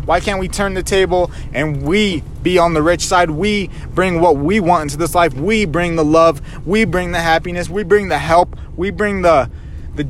Why 0.05 0.19
can't 0.19 0.39
we 0.39 0.47
turn 0.47 0.73
the 0.73 0.83
table 0.83 1.31
and 1.53 1.83
we 1.83 2.23
be 2.41 2.57
on 2.57 2.73
the 2.73 2.81
rich 2.81 3.01
side? 3.01 3.29
We 3.29 3.69
bring 3.93 4.19
what 4.19 4.37
we 4.37 4.59
want 4.59 4.83
into 4.83 4.97
this 4.97 5.15
life. 5.15 5.33
We 5.33 5.65
bring 5.65 5.95
the 5.95 6.05
love. 6.05 6.41
We 6.67 6.85
bring 6.85 7.11
the 7.11 7.21
happiness. 7.21 7.69
We 7.69 7.83
bring 7.83 8.09
the 8.09 8.17
help. 8.17 8.57
We 8.75 8.91
bring 8.91 9.21
the 9.21 9.49
the 9.95 10.07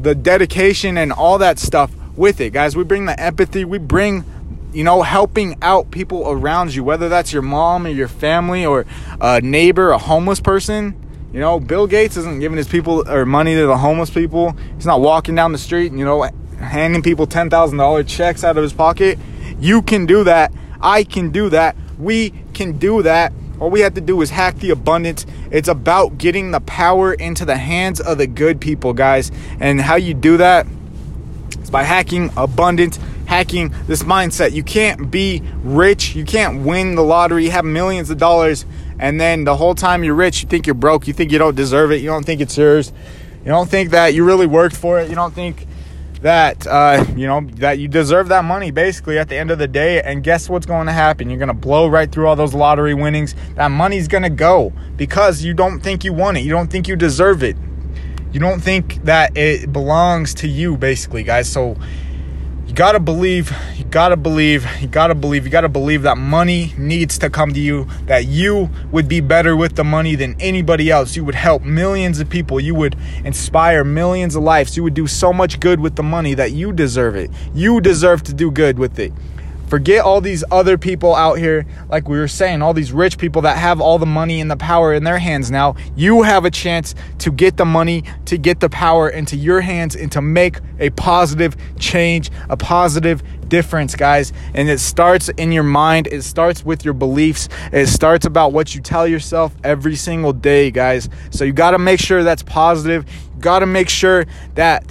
the 0.00 0.14
dedication 0.14 0.98
and 0.98 1.12
all 1.12 1.38
that 1.38 1.58
stuff 1.58 1.92
with 2.16 2.40
it, 2.40 2.52
guys. 2.52 2.76
We 2.76 2.84
bring 2.84 3.06
the 3.06 3.18
empathy. 3.18 3.64
We 3.64 3.78
bring 3.78 4.24
you 4.72 4.84
know, 4.84 5.02
helping 5.02 5.56
out 5.62 5.90
people 5.90 6.30
around 6.30 6.74
you, 6.74 6.82
whether 6.82 7.08
that's 7.08 7.32
your 7.32 7.42
mom 7.42 7.86
or 7.86 7.90
your 7.90 8.08
family 8.08 8.64
or 8.64 8.86
a 9.20 9.40
neighbor, 9.40 9.90
a 9.90 9.98
homeless 9.98 10.40
person. 10.40 10.96
You 11.32 11.40
know, 11.40 11.60
Bill 11.60 11.86
Gates 11.86 12.16
isn't 12.16 12.40
giving 12.40 12.58
his 12.58 12.68
people 12.68 13.08
or 13.08 13.24
money 13.24 13.54
to 13.54 13.66
the 13.66 13.76
homeless 13.76 14.10
people. 14.10 14.56
He's 14.76 14.86
not 14.86 15.00
walking 15.00 15.34
down 15.34 15.52
the 15.52 15.58
street, 15.58 15.92
you 15.92 16.04
know, 16.04 16.22
handing 16.58 17.02
people 17.02 17.26
$10,000 17.26 18.08
checks 18.08 18.44
out 18.44 18.56
of 18.56 18.62
his 18.62 18.72
pocket. 18.72 19.18
You 19.62 19.80
can 19.80 20.06
do 20.06 20.24
that. 20.24 20.52
I 20.80 21.04
can 21.04 21.30
do 21.30 21.48
that. 21.50 21.76
We 21.96 22.30
can 22.52 22.78
do 22.78 23.02
that. 23.02 23.32
All 23.60 23.70
we 23.70 23.78
have 23.82 23.94
to 23.94 24.00
do 24.00 24.20
is 24.20 24.28
hack 24.28 24.56
the 24.56 24.70
abundance. 24.70 25.24
It's 25.52 25.68
about 25.68 26.18
getting 26.18 26.50
the 26.50 26.58
power 26.58 27.14
into 27.14 27.44
the 27.44 27.56
hands 27.56 28.00
of 28.00 28.18
the 28.18 28.26
good 28.26 28.60
people, 28.60 28.92
guys. 28.92 29.30
And 29.60 29.80
how 29.80 29.94
you 29.94 30.14
do 30.14 30.38
that 30.38 30.66
is 31.60 31.70
by 31.70 31.84
hacking 31.84 32.32
abundance, 32.36 32.98
hacking 33.26 33.72
this 33.86 34.02
mindset. 34.02 34.50
You 34.50 34.64
can't 34.64 35.12
be 35.12 35.40
rich, 35.62 36.16
you 36.16 36.24
can't 36.24 36.66
win 36.66 36.96
the 36.96 37.04
lottery, 37.04 37.44
You 37.44 37.52
have 37.52 37.64
millions 37.64 38.10
of 38.10 38.18
dollars, 38.18 38.66
and 38.98 39.20
then 39.20 39.44
the 39.44 39.54
whole 39.54 39.76
time 39.76 40.02
you're 40.02 40.16
rich, 40.16 40.42
you 40.42 40.48
think 40.48 40.66
you're 40.66 40.74
broke, 40.74 41.06
you 41.06 41.12
think 41.12 41.30
you 41.30 41.38
don't 41.38 41.54
deserve 41.54 41.92
it, 41.92 42.00
you 42.00 42.08
don't 42.08 42.26
think 42.26 42.40
it's 42.40 42.58
yours, 42.58 42.92
you 43.44 43.52
don't 43.52 43.70
think 43.70 43.90
that 43.90 44.12
you 44.12 44.24
really 44.24 44.46
worked 44.46 44.76
for 44.76 44.98
it, 44.98 45.08
you 45.08 45.14
don't 45.14 45.34
think 45.34 45.68
that 46.22 46.66
uh, 46.66 47.04
you 47.16 47.26
know 47.26 47.42
that 47.56 47.78
you 47.78 47.88
deserve 47.88 48.28
that 48.28 48.44
money 48.44 48.70
basically 48.70 49.18
at 49.18 49.28
the 49.28 49.36
end 49.36 49.50
of 49.50 49.58
the 49.58 49.68
day. 49.68 50.00
And 50.00 50.22
guess 50.22 50.48
what's 50.48 50.66
going 50.66 50.86
to 50.86 50.92
happen? 50.92 51.28
You're 51.28 51.38
going 51.38 51.48
to 51.48 51.54
blow 51.54 51.88
right 51.88 52.10
through 52.10 52.28
all 52.28 52.36
those 52.36 52.54
lottery 52.54 52.94
winnings. 52.94 53.34
That 53.56 53.68
money's 53.68 54.08
going 54.08 54.22
to 54.22 54.30
go 54.30 54.72
because 54.96 55.42
you 55.42 55.52
don't 55.52 55.80
think 55.80 56.04
you 56.04 56.12
want 56.12 56.38
it. 56.38 56.40
You 56.40 56.50
don't 56.50 56.70
think 56.70 56.88
you 56.88 56.96
deserve 56.96 57.42
it. 57.42 57.56
You 58.32 58.40
don't 58.40 58.60
think 58.60 59.04
that 59.04 59.36
it 59.36 59.72
belongs 59.72 60.32
to 60.34 60.48
you 60.48 60.76
basically 60.76 61.22
guys. 61.22 61.50
So 61.50 61.76
you 62.66 62.76
gotta 62.76 63.00
believe, 63.00 63.54
you 63.71 63.71
gotta 63.92 64.16
believe, 64.16 64.66
you 64.80 64.88
gotta 64.88 65.14
believe, 65.14 65.44
you 65.44 65.50
gotta 65.50 65.68
believe 65.68 66.02
that 66.02 66.16
money 66.16 66.72
needs 66.78 67.18
to 67.18 67.28
come 67.28 67.52
to 67.52 67.60
you, 67.60 67.86
that 68.06 68.24
you 68.24 68.70
would 68.90 69.06
be 69.06 69.20
better 69.20 69.54
with 69.54 69.76
the 69.76 69.84
money 69.84 70.14
than 70.14 70.34
anybody 70.40 70.90
else. 70.90 71.14
You 71.14 71.26
would 71.26 71.34
help 71.34 71.62
millions 71.62 72.18
of 72.18 72.30
people, 72.30 72.58
you 72.58 72.74
would 72.74 72.96
inspire 73.22 73.84
millions 73.84 74.34
of 74.34 74.42
lives, 74.42 74.78
you 74.78 74.82
would 74.82 74.94
do 74.94 75.06
so 75.06 75.30
much 75.30 75.60
good 75.60 75.78
with 75.78 75.94
the 75.96 76.02
money 76.02 76.32
that 76.32 76.52
you 76.52 76.72
deserve 76.72 77.16
it. 77.16 77.30
You 77.54 77.82
deserve 77.82 78.22
to 78.22 78.32
do 78.32 78.50
good 78.50 78.78
with 78.78 78.98
it. 78.98 79.12
Forget 79.72 80.04
all 80.04 80.20
these 80.20 80.44
other 80.50 80.76
people 80.76 81.14
out 81.14 81.38
here, 81.38 81.64
like 81.88 82.06
we 82.06 82.18
were 82.18 82.28
saying, 82.28 82.60
all 82.60 82.74
these 82.74 82.92
rich 82.92 83.16
people 83.16 83.40
that 83.42 83.56
have 83.56 83.80
all 83.80 83.98
the 83.98 84.04
money 84.04 84.38
and 84.40 84.50
the 84.50 84.56
power 84.56 84.92
in 84.92 85.04
their 85.04 85.18
hands 85.18 85.50
now. 85.50 85.76
You 85.96 86.24
have 86.24 86.44
a 86.44 86.50
chance 86.50 86.94
to 87.20 87.30
get 87.30 87.56
the 87.56 87.64
money, 87.64 88.04
to 88.26 88.36
get 88.36 88.60
the 88.60 88.68
power 88.68 89.08
into 89.08 89.34
your 89.34 89.62
hands, 89.62 89.96
and 89.96 90.12
to 90.12 90.20
make 90.20 90.58
a 90.78 90.90
positive 90.90 91.56
change, 91.78 92.30
a 92.50 92.56
positive 92.56 93.22
difference, 93.52 93.94
guys. 93.94 94.32
And 94.54 94.70
it 94.70 94.78
starts 94.80 95.28
in 95.28 95.52
your 95.52 95.62
mind, 95.62 96.06
it 96.06 96.22
starts 96.22 96.64
with 96.64 96.86
your 96.86 96.94
beliefs, 96.94 97.50
it 97.70 97.86
starts 97.86 98.24
about 98.24 98.54
what 98.54 98.74
you 98.74 98.80
tell 98.80 99.06
yourself 99.06 99.54
every 99.62 99.94
single 99.94 100.32
day, 100.32 100.70
guys. 100.70 101.10
So 101.30 101.44
you 101.44 101.52
got 101.52 101.72
to 101.72 101.78
make 101.78 102.00
sure 102.00 102.24
that's 102.24 102.42
positive. 102.42 103.04
You 103.34 103.40
got 103.42 103.58
to 103.58 103.66
make 103.66 103.90
sure 103.90 104.24
that 104.54 104.90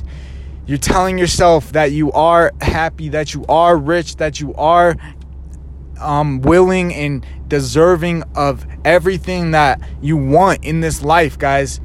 you're 0.67 0.77
telling 0.77 1.17
yourself 1.17 1.71
that 1.71 1.91
you 1.91 2.11
are 2.11 2.51
happy, 2.61 3.09
that 3.09 3.33
you 3.33 3.43
are 3.49 3.75
rich, 3.75 4.17
that 4.17 4.39
you 4.39 4.53
are 4.53 4.95
um, 5.99 6.41
willing 6.41 6.93
and 6.93 7.25
deserving 7.47 8.21
of 8.35 8.63
everything 8.85 9.51
that 9.51 9.81
you 10.03 10.17
want 10.17 10.63
in 10.63 10.81
this 10.81 11.01
life, 11.01 11.39
guys. 11.39 11.81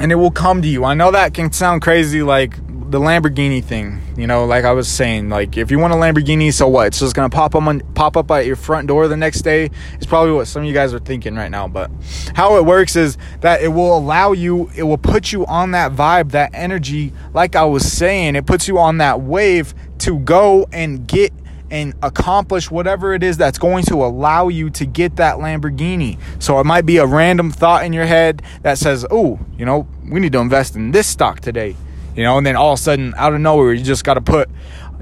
And 0.00 0.10
it 0.10 0.16
will 0.16 0.32
come 0.32 0.60
to 0.60 0.68
you. 0.68 0.84
I 0.84 0.94
know 0.94 1.12
that 1.12 1.34
can 1.34 1.52
sound 1.52 1.82
crazy, 1.82 2.22
like 2.22 2.56
the 2.90 2.98
Lamborghini 2.98 3.62
thing, 3.62 4.00
you 4.16 4.26
know, 4.26 4.46
like 4.46 4.64
I 4.64 4.72
was 4.72 4.88
saying, 4.88 5.28
like 5.28 5.58
if 5.58 5.70
you 5.70 5.78
want 5.78 5.92
a 5.92 5.96
Lamborghini, 5.96 6.52
so 6.52 6.68
what? 6.68 6.94
So 6.94 7.04
it's 7.04 7.12
gonna 7.12 7.28
pop 7.28 7.54
up 7.54 7.62
on 7.62 7.80
pop 7.94 8.16
up 8.16 8.30
at 8.30 8.46
your 8.46 8.56
front 8.56 8.88
door 8.88 9.08
the 9.08 9.16
next 9.16 9.42
day. 9.42 9.70
It's 9.94 10.06
probably 10.06 10.32
what 10.32 10.46
some 10.46 10.62
of 10.62 10.68
you 10.68 10.74
guys 10.74 10.94
are 10.94 10.98
thinking 10.98 11.34
right 11.34 11.50
now. 11.50 11.68
But 11.68 11.90
how 12.34 12.56
it 12.56 12.64
works 12.64 12.96
is 12.96 13.18
that 13.40 13.60
it 13.62 13.68
will 13.68 13.96
allow 13.96 14.32
you, 14.32 14.70
it 14.74 14.84
will 14.84 14.98
put 14.98 15.32
you 15.32 15.44
on 15.46 15.72
that 15.72 15.92
vibe, 15.92 16.30
that 16.30 16.50
energy. 16.54 17.12
Like 17.34 17.56
I 17.56 17.64
was 17.64 17.90
saying, 17.90 18.36
it 18.36 18.46
puts 18.46 18.66
you 18.66 18.78
on 18.78 18.98
that 18.98 19.20
wave 19.20 19.74
to 19.98 20.18
go 20.20 20.66
and 20.72 21.06
get 21.06 21.32
and 21.70 21.92
accomplish 22.02 22.70
whatever 22.70 23.12
it 23.12 23.22
is 23.22 23.36
that's 23.36 23.58
going 23.58 23.84
to 23.84 23.96
allow 23.96 24.48
you 24.48 24.70
to 24.70 24.86
get 24.86 25.16
that 25.16 25.36
Lamborghini. 25.36 26.18
So 26.38 26.58
it 26.60 26.64
might 26.64 26.86
be 26.86 26.96
a 26.96 27.04
random 27.04 27.50
thought 27.50 27.84
in 27.84 27.92
your 27.92 28.06
head 28.06 28.40
that 28.62 28.78
says, 28.78 29.04
"Oh, 29.10 29.38
you 29.58 29.66
know, 29.66 29.86
we 30.08 30.20
need 30.20 30.32
to 30.32 30.38
invest 30.38 30.74
in 30.76 30.92
this 30.92 31.06
stock 31.06 31.40
today." 31.40 31.76
You 32.18 32.24
know, 32.24 32.36
and 32.36 32.44
then 32.44 32.56
all 32.56 32.72
of 32.72 32.80
a 32.80 32.82
sudden, 32.82 33.14
out 33.16 33.32
of 33.32 33.40
nowhere, 33.40 33.72
you 33.72 33.84
just 33.84 34.02
got 34.02 34.14
to 34.14 34.20
put, 34.20 34.50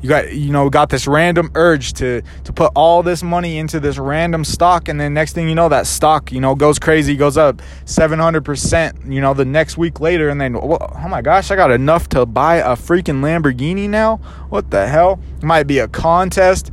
you 0.03 0.09
got, 0.11 0.35
you 0.35 0.53
know, 0.53 0.69
got 0.69 0.91
this 0.91 1.07
random 1.07 1.51
urge 1.55 1.95
to 1.95 2.21
to 2.45 2.53
put 2.53 2.71
all 2.77 3.03
this 3.03 3.23
money 3.23 3.57
into 3.57 3.81
this 3.81 3.97
random 3.97 4.45
stock, 4.45 4.87
and 4.91 5.01
then 5.01 5.15
next 5.15 5.33
thing 5.33 5.49
you 5.49 5.55
know, 5.55 5.71
that 5.71 5.87
stock, 5.87 6.31
you 6.31 6.41
know, 6.41 6.55
goes 6.55 6.79
crazy, 6.79 7.17
goes 7.17 7.39
up 7.39 7.63
seven 7.87 8.19
hundred 8.19 8.45
percent, 8.45 8.99
you 9.07 9.23
know, 9.23 9.33
the 9.33 9.47
next 9.47 9.79
week 9.79 9.99
later, 9.99 10.29
and 10.29 10.39
then 10.39 10.57
oh 10.57 11.09
my 11.09 11.23
gosh, 11.23 11.51
I 11.51 11.57
got 11.57 11.71
enough 11.71 12.07
to 12.11 12.27
buy 12.27 12.57
a 12.57 12.77
freaking 12.77 13.23
Lamborghini 13.23 13.89
now. 13.89 14.19
What 14.51 14.71
the 14.71 14.87
hell? 14.87 15.19
It 15.39 15.43
might 15.43 15.67
be 15.67 15.79
a 15.79 15.89
contest, 15.89 16.71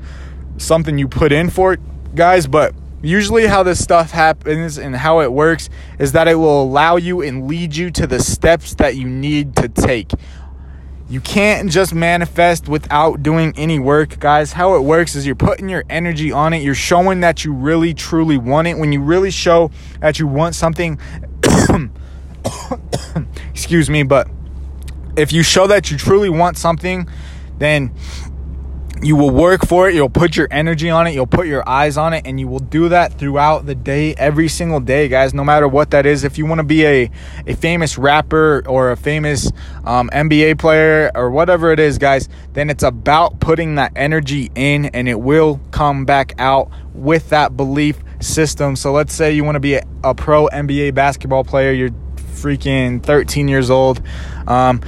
something 0.58 0.98
you 0.98 1.08
put 1.08 1.32
in 1.32 1.50
for 1.50 1.72
it, 1.72 1.80
guys, 2.16 2.48
but 2.48 2.76
usually 3.04 3.46
how 3.46 3.62
this 3.62 3.84
stuff 3.84 4.12
happens 4.12 4.80
and 4.80 4.96
how 4.96 5.20
it 5.20 5.32
works 5.32 5.70
is 6.00 6.14
that 6.14 6.28
it 6.28 6.36
will 6.36 6.64
allow 6.64 6.96
you 6.96 7.22
and 7.22 7.48
lead 7.48 7.76
you 7.76 7.92
to 7.92 8.08
the 8.08 8.20
steps 8.20 8.74
that 8.76 8.96
you 8.96 9.08
need 9.08 9.56
to 9.58 9.68
take. 9.68 10.12
You 11.10 11.20
can't 11.20 11.70
just 11.70 11.94
manifest 11.94 12.68
without 12.68 13.22
doing 13.22 13.54
any 13.58 13.78
work, 13.78 14.20
guys. 14.20 14.54
How 14.54 14.76
it 14.76 14.80
works 14.80 15.16
is 15.16 15.28
you're 15.28 15.36
putting 15.36 15.68
your 15.70 15.84
energy 15.90 16.32
on 16.32 16.54
it. 16.54 16.64
You're 16.64 16.74
showing 16.74 17.20
that 17.20 17.44
you 17.44 17.54
really 17.54 17.94
truly 17.94 18.38
want 18.38 18.68
it. 18.68 18.78
When 18.78 18.92
you 18.94 19.02
really 19.02 19.30
show 19.30 19.70
that 20.00 20.18
you 20.18 20.26
want 20.26 20.56
something, 20.56 20.98
excuse 23.52 23.90
me, 23.90 24.04
but 24.04 24.30
if 25.18 25.34
you 25.34 25.44
show 25.44 25.68
that 25.68 25.92
you 25.92 25.98
truly 25.98 26.30
want 26.30 26.58
something, 26.58 27.08
then 27.60 27.94
you 29.04 29.16
will 29.16 29.30
work 29.30 29.66
for 29.66 29.90
it 29.90 29.96
you'll 29.96 30.10
put 30.10 30.36
your 30.36 30.48
energy 30.50 30.90
on 30.90 31.08
it 31.08 31.12
you'll 31.12 31.28
put 31.28 31.46
your 31.46 31.68
eyes 31.68 31.98
on 31.98 32.14
it 32.14 32.26
and 32.26 32.40
you 32.40 32.48
will 32.48 32.60
do 32.60 32.90
that 32.90 33.14
throughout 33.14 33.66
the 33.66 33.76
day 33.76 34.14
every 34.16 34.48
single 34.48 34.80
day 34.80 35.08
guys 35.08 35.34
no 35.34 35.44
matter 35.44 35.68
what 35.68 35.92
that 35.92 36.06
is. 36.06 36.24
If 36.24 36.38
you 36.38 36.46
want 36.46 36.60
to 36.60 36.64
be 36.64 36.86
a, 36.86 37.12
a 37.46 37.56
famous 37.56 37.98
rapper 37.98 38.64
or 38.68 38.92
a 38.92 38.98
famous 38.98 39.52
um, 39.84 40.10
nba 40.10 40.58
player 40.58 41.12
or 41.16 41.30
whatever 41.32 41.72
it 41.72 41.80
is 41.80 41.98
guys 41.98 42.30
then 42.54 42.70
it's 42.70 42.84
about 42.84 43.40
putting 43.40 43.76
that 43.76 43.92
energy 43.96 44.52
in 44.56 44.86
and 44.86 45.10
it 45.10 45.20
will 45.20 45.60
come 45.72 46.06
back 46.06 46.34
out 46.38 46.70
with 46.94 47.30
that 47.30 47.58
belief 47.58 48.00
system. 48.22 48.76
So 48.76 48.92
let's 48.94 49.14
say 49.14 49.34
you 49.34 49.44
want 49.44 49.56
to 49.56 49.60
be 49.60 49.76
a, 49.76 49.84
a 50.04 50.16
pro 50.16 50.48
nba 50.48 50.94
basketball 50.94 51.44
player 51.44 51.72
you're 51.72 51.92
freaking 52.16 53.02
13 53.02 53.48
years 53.48 53.70
old 53.70 54.02
um, 54.48 54.82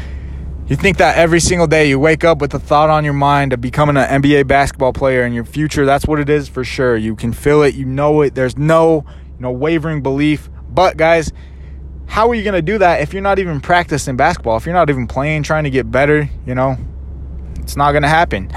you 0.68 0.76
think 0.76 0.98
that 0.98 1.18
every 1.18 1.40
single 1.40 1.68
day 1.68 1.88
you 1.88 2.00
wake 2.00 2.24
up 2.24 2.40
with 2.40 2.52
the 2.52 2.60
thought 2.60 2.90
on 2.90 3.04
your 3.04 3.14
mind 3.14 3.54
of 3.54 3.62
becoming 3.62 3.98
an 3.98 4.22
NBA 4.22 4.48
basketball 4.48 4.94
player 4.94 5.24
in 5.24 5.32
your 5.32 5.46
future. 5.46 5.86
That's 5.86 6.08
what 6.08 6.20
it 6.20 6.28
is 6.28 6.50
for 6.50 6.64
sure. 6.64 6.98
You 6.98 7.16
can 7.16 7.34
feel 7.34 7.62
it, 7.62 7.76
you 7.76 7.86
know 7.86 8.22
it. 8.22 8.34
There's 8.34 8.58
no, 8.58 9.06
you 9.36 9.42
know, 9.42 9.52
wavering 9.52 10.02
belief. 10.02 10.50
But 10.70 10.98
guys, 10.98 11.32
how 12.08 12.30
are 12.30 12.36
you 12.36 12.44
going 12.44 12.56
to 12.56 12.64
do 12.64 12.80
that 12.80 13.02
if 13.02 13.14
you're 13.14 13.22
not 13.22 13.38
even 13.38 13.62
practicing 13.62 14.16
basketball? 14.16 14.58
If 14.58 14.66
you're 14.66 14.74
not 14.74 14.90
even 14.90 15.06
playing, 15.06 15.44
trying 15.44 15.66
to 15.66 15.70
get 15.70 15.92
better, 15.92 16.28
you 16.48 16.56
know, 16.56 16.78
it's 17.60 17.76
not 17.76 17.92
going 17.92 18.04
to 18.04 18.10
happen. 18.10 18.52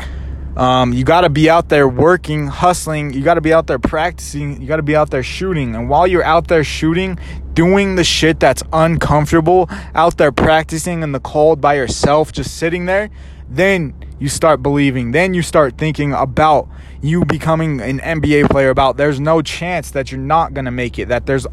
Um, 0.56 0.92
you 0.92 1.04
got 1.04 1.20
to 1.20 1.30
be 1.30 1.48
out 1.48 1.68
there 1.68 1.86
working, 1.86 2.48
hustling. 2.48 3.12
You 3.12 3.22
got 3.22 3.34
to 3.34 3.40
be 3.40 3.52
out 3.52 3.66
there 3.66 3.78
practicing. 3.78 4.60
You 4.60 4.66
got 4.66 4.76
to 4.76 4.82
be 4.82 4.96
out 4.96 5.10
there 5.10 5.22
shooting. 5.22 5.74
And 5.74 5.88
while 5.88 6.06
you're 6.06 6.24
out 6.24 6.48
there 6.48 6.64
shooting, 6.64 7.18
doing 7.58 7.96
the 7.96 8.04
shit 8.04 8.38
that's 8.38 8.62
uncomfortable, 8.72 9.68
out 9.92 10.16
there 10.16 10.30
practicing 10.30 11.02
in 11.02 11.10
the 11.10 11.18
cold 11.18 11.60
by 11.60 11.74
yourself, 11.74 12.30
just 12.30 12.56
sitting 12.56 12.86
there, 12.86 13.10
then 13.50 13.92
you 14.20 14.28
start 14.28 14.62
believing. 14.62 15.10
Then 15.10 15.34
you 15.34 15.42
start 15.42 15.76
thinking 15.76 16.12
about 16.12 16.68
you 17.02 17.24
becoming 17.24 17.80
an 17.80 17.98
NBA 17.98 18.48
player, 18.48 18.70
about 18.70 18.96
there's 18.96 19.18
no 19.18 19.42
chance 19.42 19.90
that 19.90 20.12
you're 20.12 20.20
not 20.20 20.54
going 20.54 20.66
to 20.66 20.70
make 20.70 21.00
it, 21.00 21.08
that 21.08 21.26
there's 21.26 21.48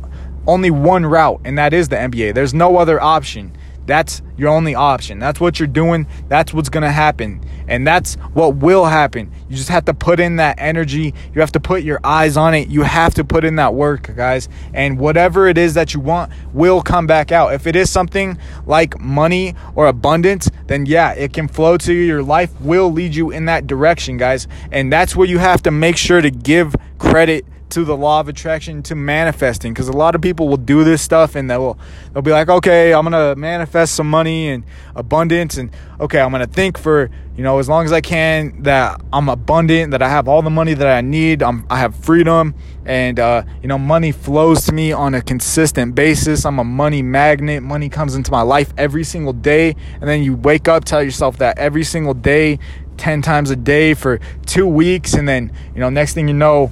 only 0.45 0.69
one 0.69 1.07
route, 1.07 1.41
and 1.43 1.57
that 1.57 1.73
is 1.73 1.89
the 1.89 1.95
NBA. 1.95 2.35
There's 2.35 2.53
no 2.53 2.77
other 2.77 3.01
option. 3.01 3.57
That's 3.85 4.21
your 4.37 4.49
only 4.49 4.75
option. 4.75 5.19
That's 5.19 5.39
what 5.39 5.59
you're 5.59 5.67
doing. 5.67 6.07
That's 6.27 6.53
what's 6.53 6.69
going 6.69 6.83
to 6.83 6.91
happen. 6.91 7.41
And 7.67 7.85
that's 7.85 8.15
what 8.33 8.57
will 8.57 8.85
happen. 8.85 9.31
You 9.49 9.55
just 9.55 9.69
have 9.69 9.85
to 9.85 9.93
put 9.93 10.19
in 10.19 10.35
that 10.37 10.55
energy. 10.59 11.13
You 11.33 11.41
have 11.41 11.51
to 11.53 11.59
put 11.59 11.83
your 11.83 11.99
eyes 12.03 12.37
on 12.37 12.53
it. 12.53 12.67
You 12.67 12.83
have 12.83 13.13
to 13.15 13.23
put 13.23 13.45
in 13.45 13.55
that 13.55 13.73
work, 13.73 14.15
guys. 14.15 14.49
And 14.73 14.99
whatever 14.99 15.47
it 15.47 15.57
is 15.57 15.73
that 15.75 15.93
you 15.93 15.99
want 15.99 16.31
will 16.53 16.81
come 16.81 17.07
back 17.07 17.31
out. 17.31 17.53
If 17.53 17.67
it 17.67 17.75
is 17.75 17.89
something 17.89 18.37
like 18.65 18.99
money 18.99 19.55
or 19.75 19.87
abundance, 19.87 20.49
then 20.67 20.85
yeah, 20.85 21.13
it 21.13 21.33
can 21.33 21.47
flow 21.47 21.77
to 21.77 21.93
you. 21.93 22.01
Your 22.01 22.23
life 22.23 22.59
will 22.61 22.91
lead 22.91 23.15
you 23.15 23.31
in 23.31 23.45
that 23.45 23.67
direction, 23.67 24.17
guys. 24.17 24.47
And 24.71 24.91
that's 24.91 25.15
where 25.15 25.27
you 25.27 25.39
have 25.39 25.63
to 25.63 25.71
make 25.71 25.97
sure 25.97 26.21
to 26.21 26.31
give 26.31 26.75
credit 26.97 27.45
to 27.69 27.83
the 27.83 27.95
law 27.95 28.19
of 28.19 28.27
attraction 28.27 28.83
to 28.83 28.95
manifesting 28.95 29.73
because 29.73 29.87
a 29.87 29.93
lot 29.93 30.15
of 30.15 30.21
people 30.21 30.47
will 30.47 30.57
do 30.57 30.83
this 30.83 31.01
stuff 31.01 31.35
and 31.35 31.49
they'll 31.49 31.77
they'll 32.13 32.21
be 32.21 32.31
like 32.31 32.49
okay 32.49 32.93
i'm 32.93 33.03
gonna 33.03 33.35
manifest 33.35 33.95
some 33.95 34.09
money 34.09 34.49
and 34.49 34.63
abundance 34.95 35.57
and 35.57 35.71
okay 35.99 36.19
i'm 36.19 36.31
gonna 36.31 36.45
think 36.45 36.77
for 36.77 37.09
you 37.35 37.43
know 37.43 37.59
as 37.59 37.67
long 37.67 37.85
as 37.85 37.91
i 37.91 38.01
can 38.01 38.61
that 38.63 39.01
i'm 39.11 39.29
abundant 39.29 39.91
that 39.91 40.01
i 40.01 40.09
have 40.09 40.27
all 40.27 40.41
the 40.41 40.49
money 40.49 40.73
that 40.73 40.87
i 40.87 41.01
need 41.01 41.41
I'm, 41.41 41.65
i 41.69 41.77
have 41.77 41.95
freedom 41.95 42.53
and 42.85 43.19
uh, 43.19 43.43
you 43.61 43.67
know 43.67 43.77
money 43.77 44.11
flows 44.11 44.65
to 44.65 44.71
me 44.71 44.91
on 44.91 45.15
a 45.15 45.21
consistent 45.21 45.95
basis. 45.95 46.45
I'm 46.45 46.59
a 46.59 46.63
money 46.63 47.01
magnet. 47.01 47.63
Money 47.63 47.89
comes 47.89 48.15
into 48.15 48.31
my 48.31 48.43
life 48.43 48.73
every 48.77 49.03
single 49.03 49.33
day. 49.33 49.75
And 49.99 50.07
then 50.07 50.23
you 50.23 50.35
wake 50.35 50.67
up 50.67 50.85
tell 50.85 51.03
yourself 51.03 51.37
that 51.39 51.57
every 51.57 51.83
single 51.83 52.13
day 52.13 52.59
10 52.97 53.21
times 53.21 53.49
a 53.49 53.55
day 53.55 53.93
for 53.93 54.19
two 54.45 54.65
weeks 54.65 55.15
and 55.15 55.27
then 55.27 55.51
you 55.73 55.81
know 55.81 55.89
next 55.89 56.13
thing 56.13 56.29
you 56.29 56.33
know 56.33 56.71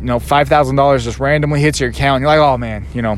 you 0.00 0.06
know, 0.06 0.18
five 0.18 0.48
thousand 0.48 0.76
dollars 0.76 1.04
just 1.04 1.18
randomly 1.18 1.60
hits 1.60 1.80
your 1.80 1.90
account, 1.90 2.20
you're 2.20 2.28
like, 2.28 2.38
oh 2.38 2.56
man, 2.56 2.86
you 2.94 3.02
know, 3.02 3.16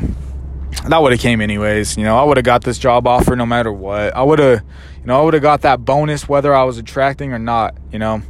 that 0.88 1.02
would 1.02 1.12
have 1.12 1.20
came 1.20 1.40
anyways. 1.40 1.96
You 1.96 2.04
know, 2.04 2.16
I 2.16 2.24
would 2.24 2.36
have 2.36 2.44
got 2.44 2.64
this 2.64 2.78
job 2.78 3.06
offer 3.06 3.36
no 3.36 3.46
matter 3.46 3.72
what. 3.72 4.14
I 4.16 4.22
would 4.22 4.38
have, 4.38 4.62
you 5.00 5.06
know, 5.06 5.20
I 5.20 5.24
would 5.24 5.34
have 5.34 5.42
got 5.42 5.62
that 5.62 5.84
bonus 5.84 6.28
whether 6.28 6.54
I 6.54 6.64
was 6.64 6.78
attracting 6.78 7.32
or 7.32 7.38
not. 7.38 7.76
You 7.92 7.98
know, 7.98 8.22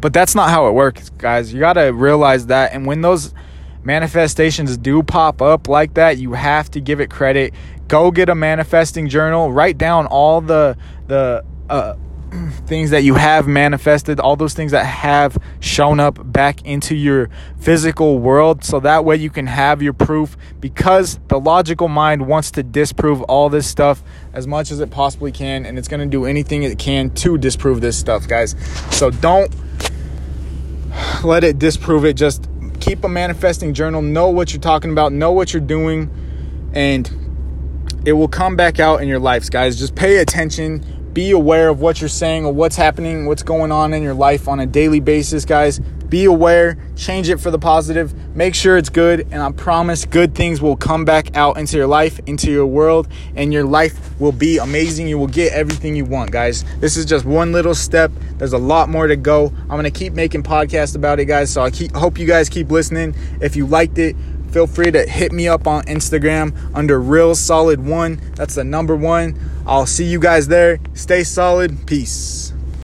but 0.00 0.12
that's 0.12 0.34
not 0.34 0.50
how 0.50 0.68
it 0.68 0.72
works, 0.72 1.10
guys. 1.10 1.52
You 1.52 1.60
got 1.60 1.74
to 1.74 1.90
realize 1.90 2.46
that, 2.46 2.72
and 2.72 2.86
when 2.86 3.00
those 3.00 3.34
manifestations 3.82 4.76
do 4.76 5.02
pop 5.02 5.40
up 5.40 5.68
like 5.68 5.94
that, 5.94 6.18
you 6.18 6.32
have 6.32 6.70
to 6.72 6.80
give 6.80 7.00
it 7.00 7.08
credit. 7.08 7.54
Go 7.88 8.10
get 8.10 8.28
a 8.28 8.34
manifesting 8.34 9.08
journal. 9.08 9.52
Write 9.52 9.78
down 9.78 10.06
all 10.06 10.40
the 10.40 10.76
the 11.06 11.44
uh, 11.70 11.94
things 12.66 12.90
that 12.90 13.02
you 13.02 13.14
have 13.14 13.46
manifested, 13.46 14.20
all 14.20 14.36
those 14.36 14.54
things 14.54 14.72
that 14.72 14.84
have 14.84 15.38
shown 15.60 16.00
up 16.00 16.18
back 16.32 16.64
into 16.64 16.94
your 16.94 17.28
physical 17.58 18.18
world, 18.18 18.64
so 18.64 18.80
that 18.80 19.04
way 19.04 19.16
you 19.16 19.30
can 19.30 19.46
have 19.46 19.82
your 19.82 19.92
proof 19.92 20.36
because 20.60 21.18
the 21.28 21.38
logical 21.38 21.88
mind 21.88 22.26
wants 22.26 22.50
to 22.52 22.62
disprove 22.62 23.22
all 23.22 23.48
this 23.48 23.66
stuff 23.66 24.02
as 24.32 24.46
much 24.46 24.70
as 24.70 24.80
it 24.80 24.90
possibly 24.90 25.32
can, 25.32 25.66
and 25.66 25.78
it's 25.78 25.88
going 25.88 26.00
to 26.00 26.06
do 26.06 26.24
anything 26.24 26.62
it 26.62 26.78
can 26.78 27.10
to 27.10 27.38
disprove 27.38 27.80
this 27.80 27.98
stuff, 27.98 28.26
guys. 28.28 28.54
So 28.90 29.10
don't 29.10 29.54
let 31.24 31.44
it 31.44 31.58
disprove 31.58 32.04
it. 32.04 32.14
Just 32.14 32.48
keep 32.80 33.04
a 33.04 33.08
manifesting 33.08 33.74
journal, 33.74 34.02
know 34.02 34.28
what 34.28 34.52
you're 34.52 34.60
talking 34.60 34.92
about, 34.92 35.12
know 35.12 35.32
what 35.32 35.52
you're 35.52 35.60
doing, 35.60 36.10
and 36.72 37.10
it 38.04 38.12
will 38.12 38.28
come 38.28 38.54
back 38.54 38.78
out 38.78 39.02
in 39.02 39.08
your 39.08 39.18
lives, 39.18 39.50
guys. 39.50 39.78
Just 39.78 39.94
pay 39.94 40.18
attention 40.18 40.84
be 41.16 41.30
aware 41.30 41.70
of 41.70 41.80
what 41.80 41.98
you're 41.98 42.10
saying 42.10 42.44
or 42.44 42.52
what's 42.52 42.76
happening, 42.76 43.24
what's 43.24 43.42
going 43.42 43.72
on 43.72 43.94
in 43.94 44.02
your 44.02 44.12
life 44.12 44.48
on 44.48 44.60
a 44.60 44.66
daily 44.66 45.00
basis, 45.00 45.46
guys. 45.46 45.78
Be 46.10 46.26
aware, 46.26 46.76
change 46.94 47.30
it 47.30 47.38
for 47.38 47.50
the 47.50 47.58
positive, 47.58 48.14
make 48.36 48.54
sure 48.54 48.76
it's 48.76 48.90
good, 48.90 49.26
and 49.30 49.42
I 49.42 49.50
promise 49.52 50.04
good 50.04 50.34
things 50.34 50.60
will 50.60 50.76
come 50.76 51.06
back 51.06 51.34
out 51.34 51.56
into 51.56 51.78
your 51.78 51.86
life, 51.86 52.20
into 52.26 52.50
your 52.50 52.66
world, 52.66 53.08
and 53.34 53.50
your 53.50 53.64
life 53.64 53.98
will 54.20 54.30
be 54.30 54.58
amazing. 54.58 55.08
You 55.08 55.16
will 55.16 55.26
get 55.26 55.54
everything 55.54 55.96
you 55.96 56.04
want, 56.04 56.32
guys. 56.32 56.66
This 56.80 56.98
is 56.98 57.06
just 57.06 57.24
one 57.24 57.50
little 57.50 57.74
step. 57.74 58.12
There's 58.36 58.52
a 58.52 58.58
lot 58.58 58.90
more 58.90 59.06
to 59.06 59.16
go. 59.16 59.54
I'm 59.70 59.82
to 59.82 59.90
keep 59.90 60.12
making 60.12 60.42
podcasts 60.42 60.96
about 60.96 61.18
it, 61.18 61.24
guys. 61.24 61.50
So 61.50 61.62
I 61.62 61.70
keep, 61.70 61.94
hope 61.94 62.18
you 62.18 62.26
guys 62.26 62.50
keep 62.50 62.70
listening. 62.70 63.14
If 63.40 63.56
you 63.56 63.66
liked 63.66 63.96
it, 63.96 64.16
feel 64.50 64.66
free 64.66 64.90
to 64.90 65.06
hit 65.06 65.32
me 65.32 65.48
up 65.48 65.66
on 65.66 65.84
Instagram 65.84 66.54
under 66.74 67.00
Real 67.00 67.34
Solid 67.34 67.84
One. 67.84 68.20
That's 68.34 68.54
the 68.54 68.64
number 68.64 68.96
one. 68.96 69.38
I'll 69.66 69.86
see 69.86 70.04
you 70.04 70.18
guys 70.18 70.48
there. 70.48 70.78
Stay 70.94 71.24
solid. 71.24 71.86
Peace. 71.86 72.52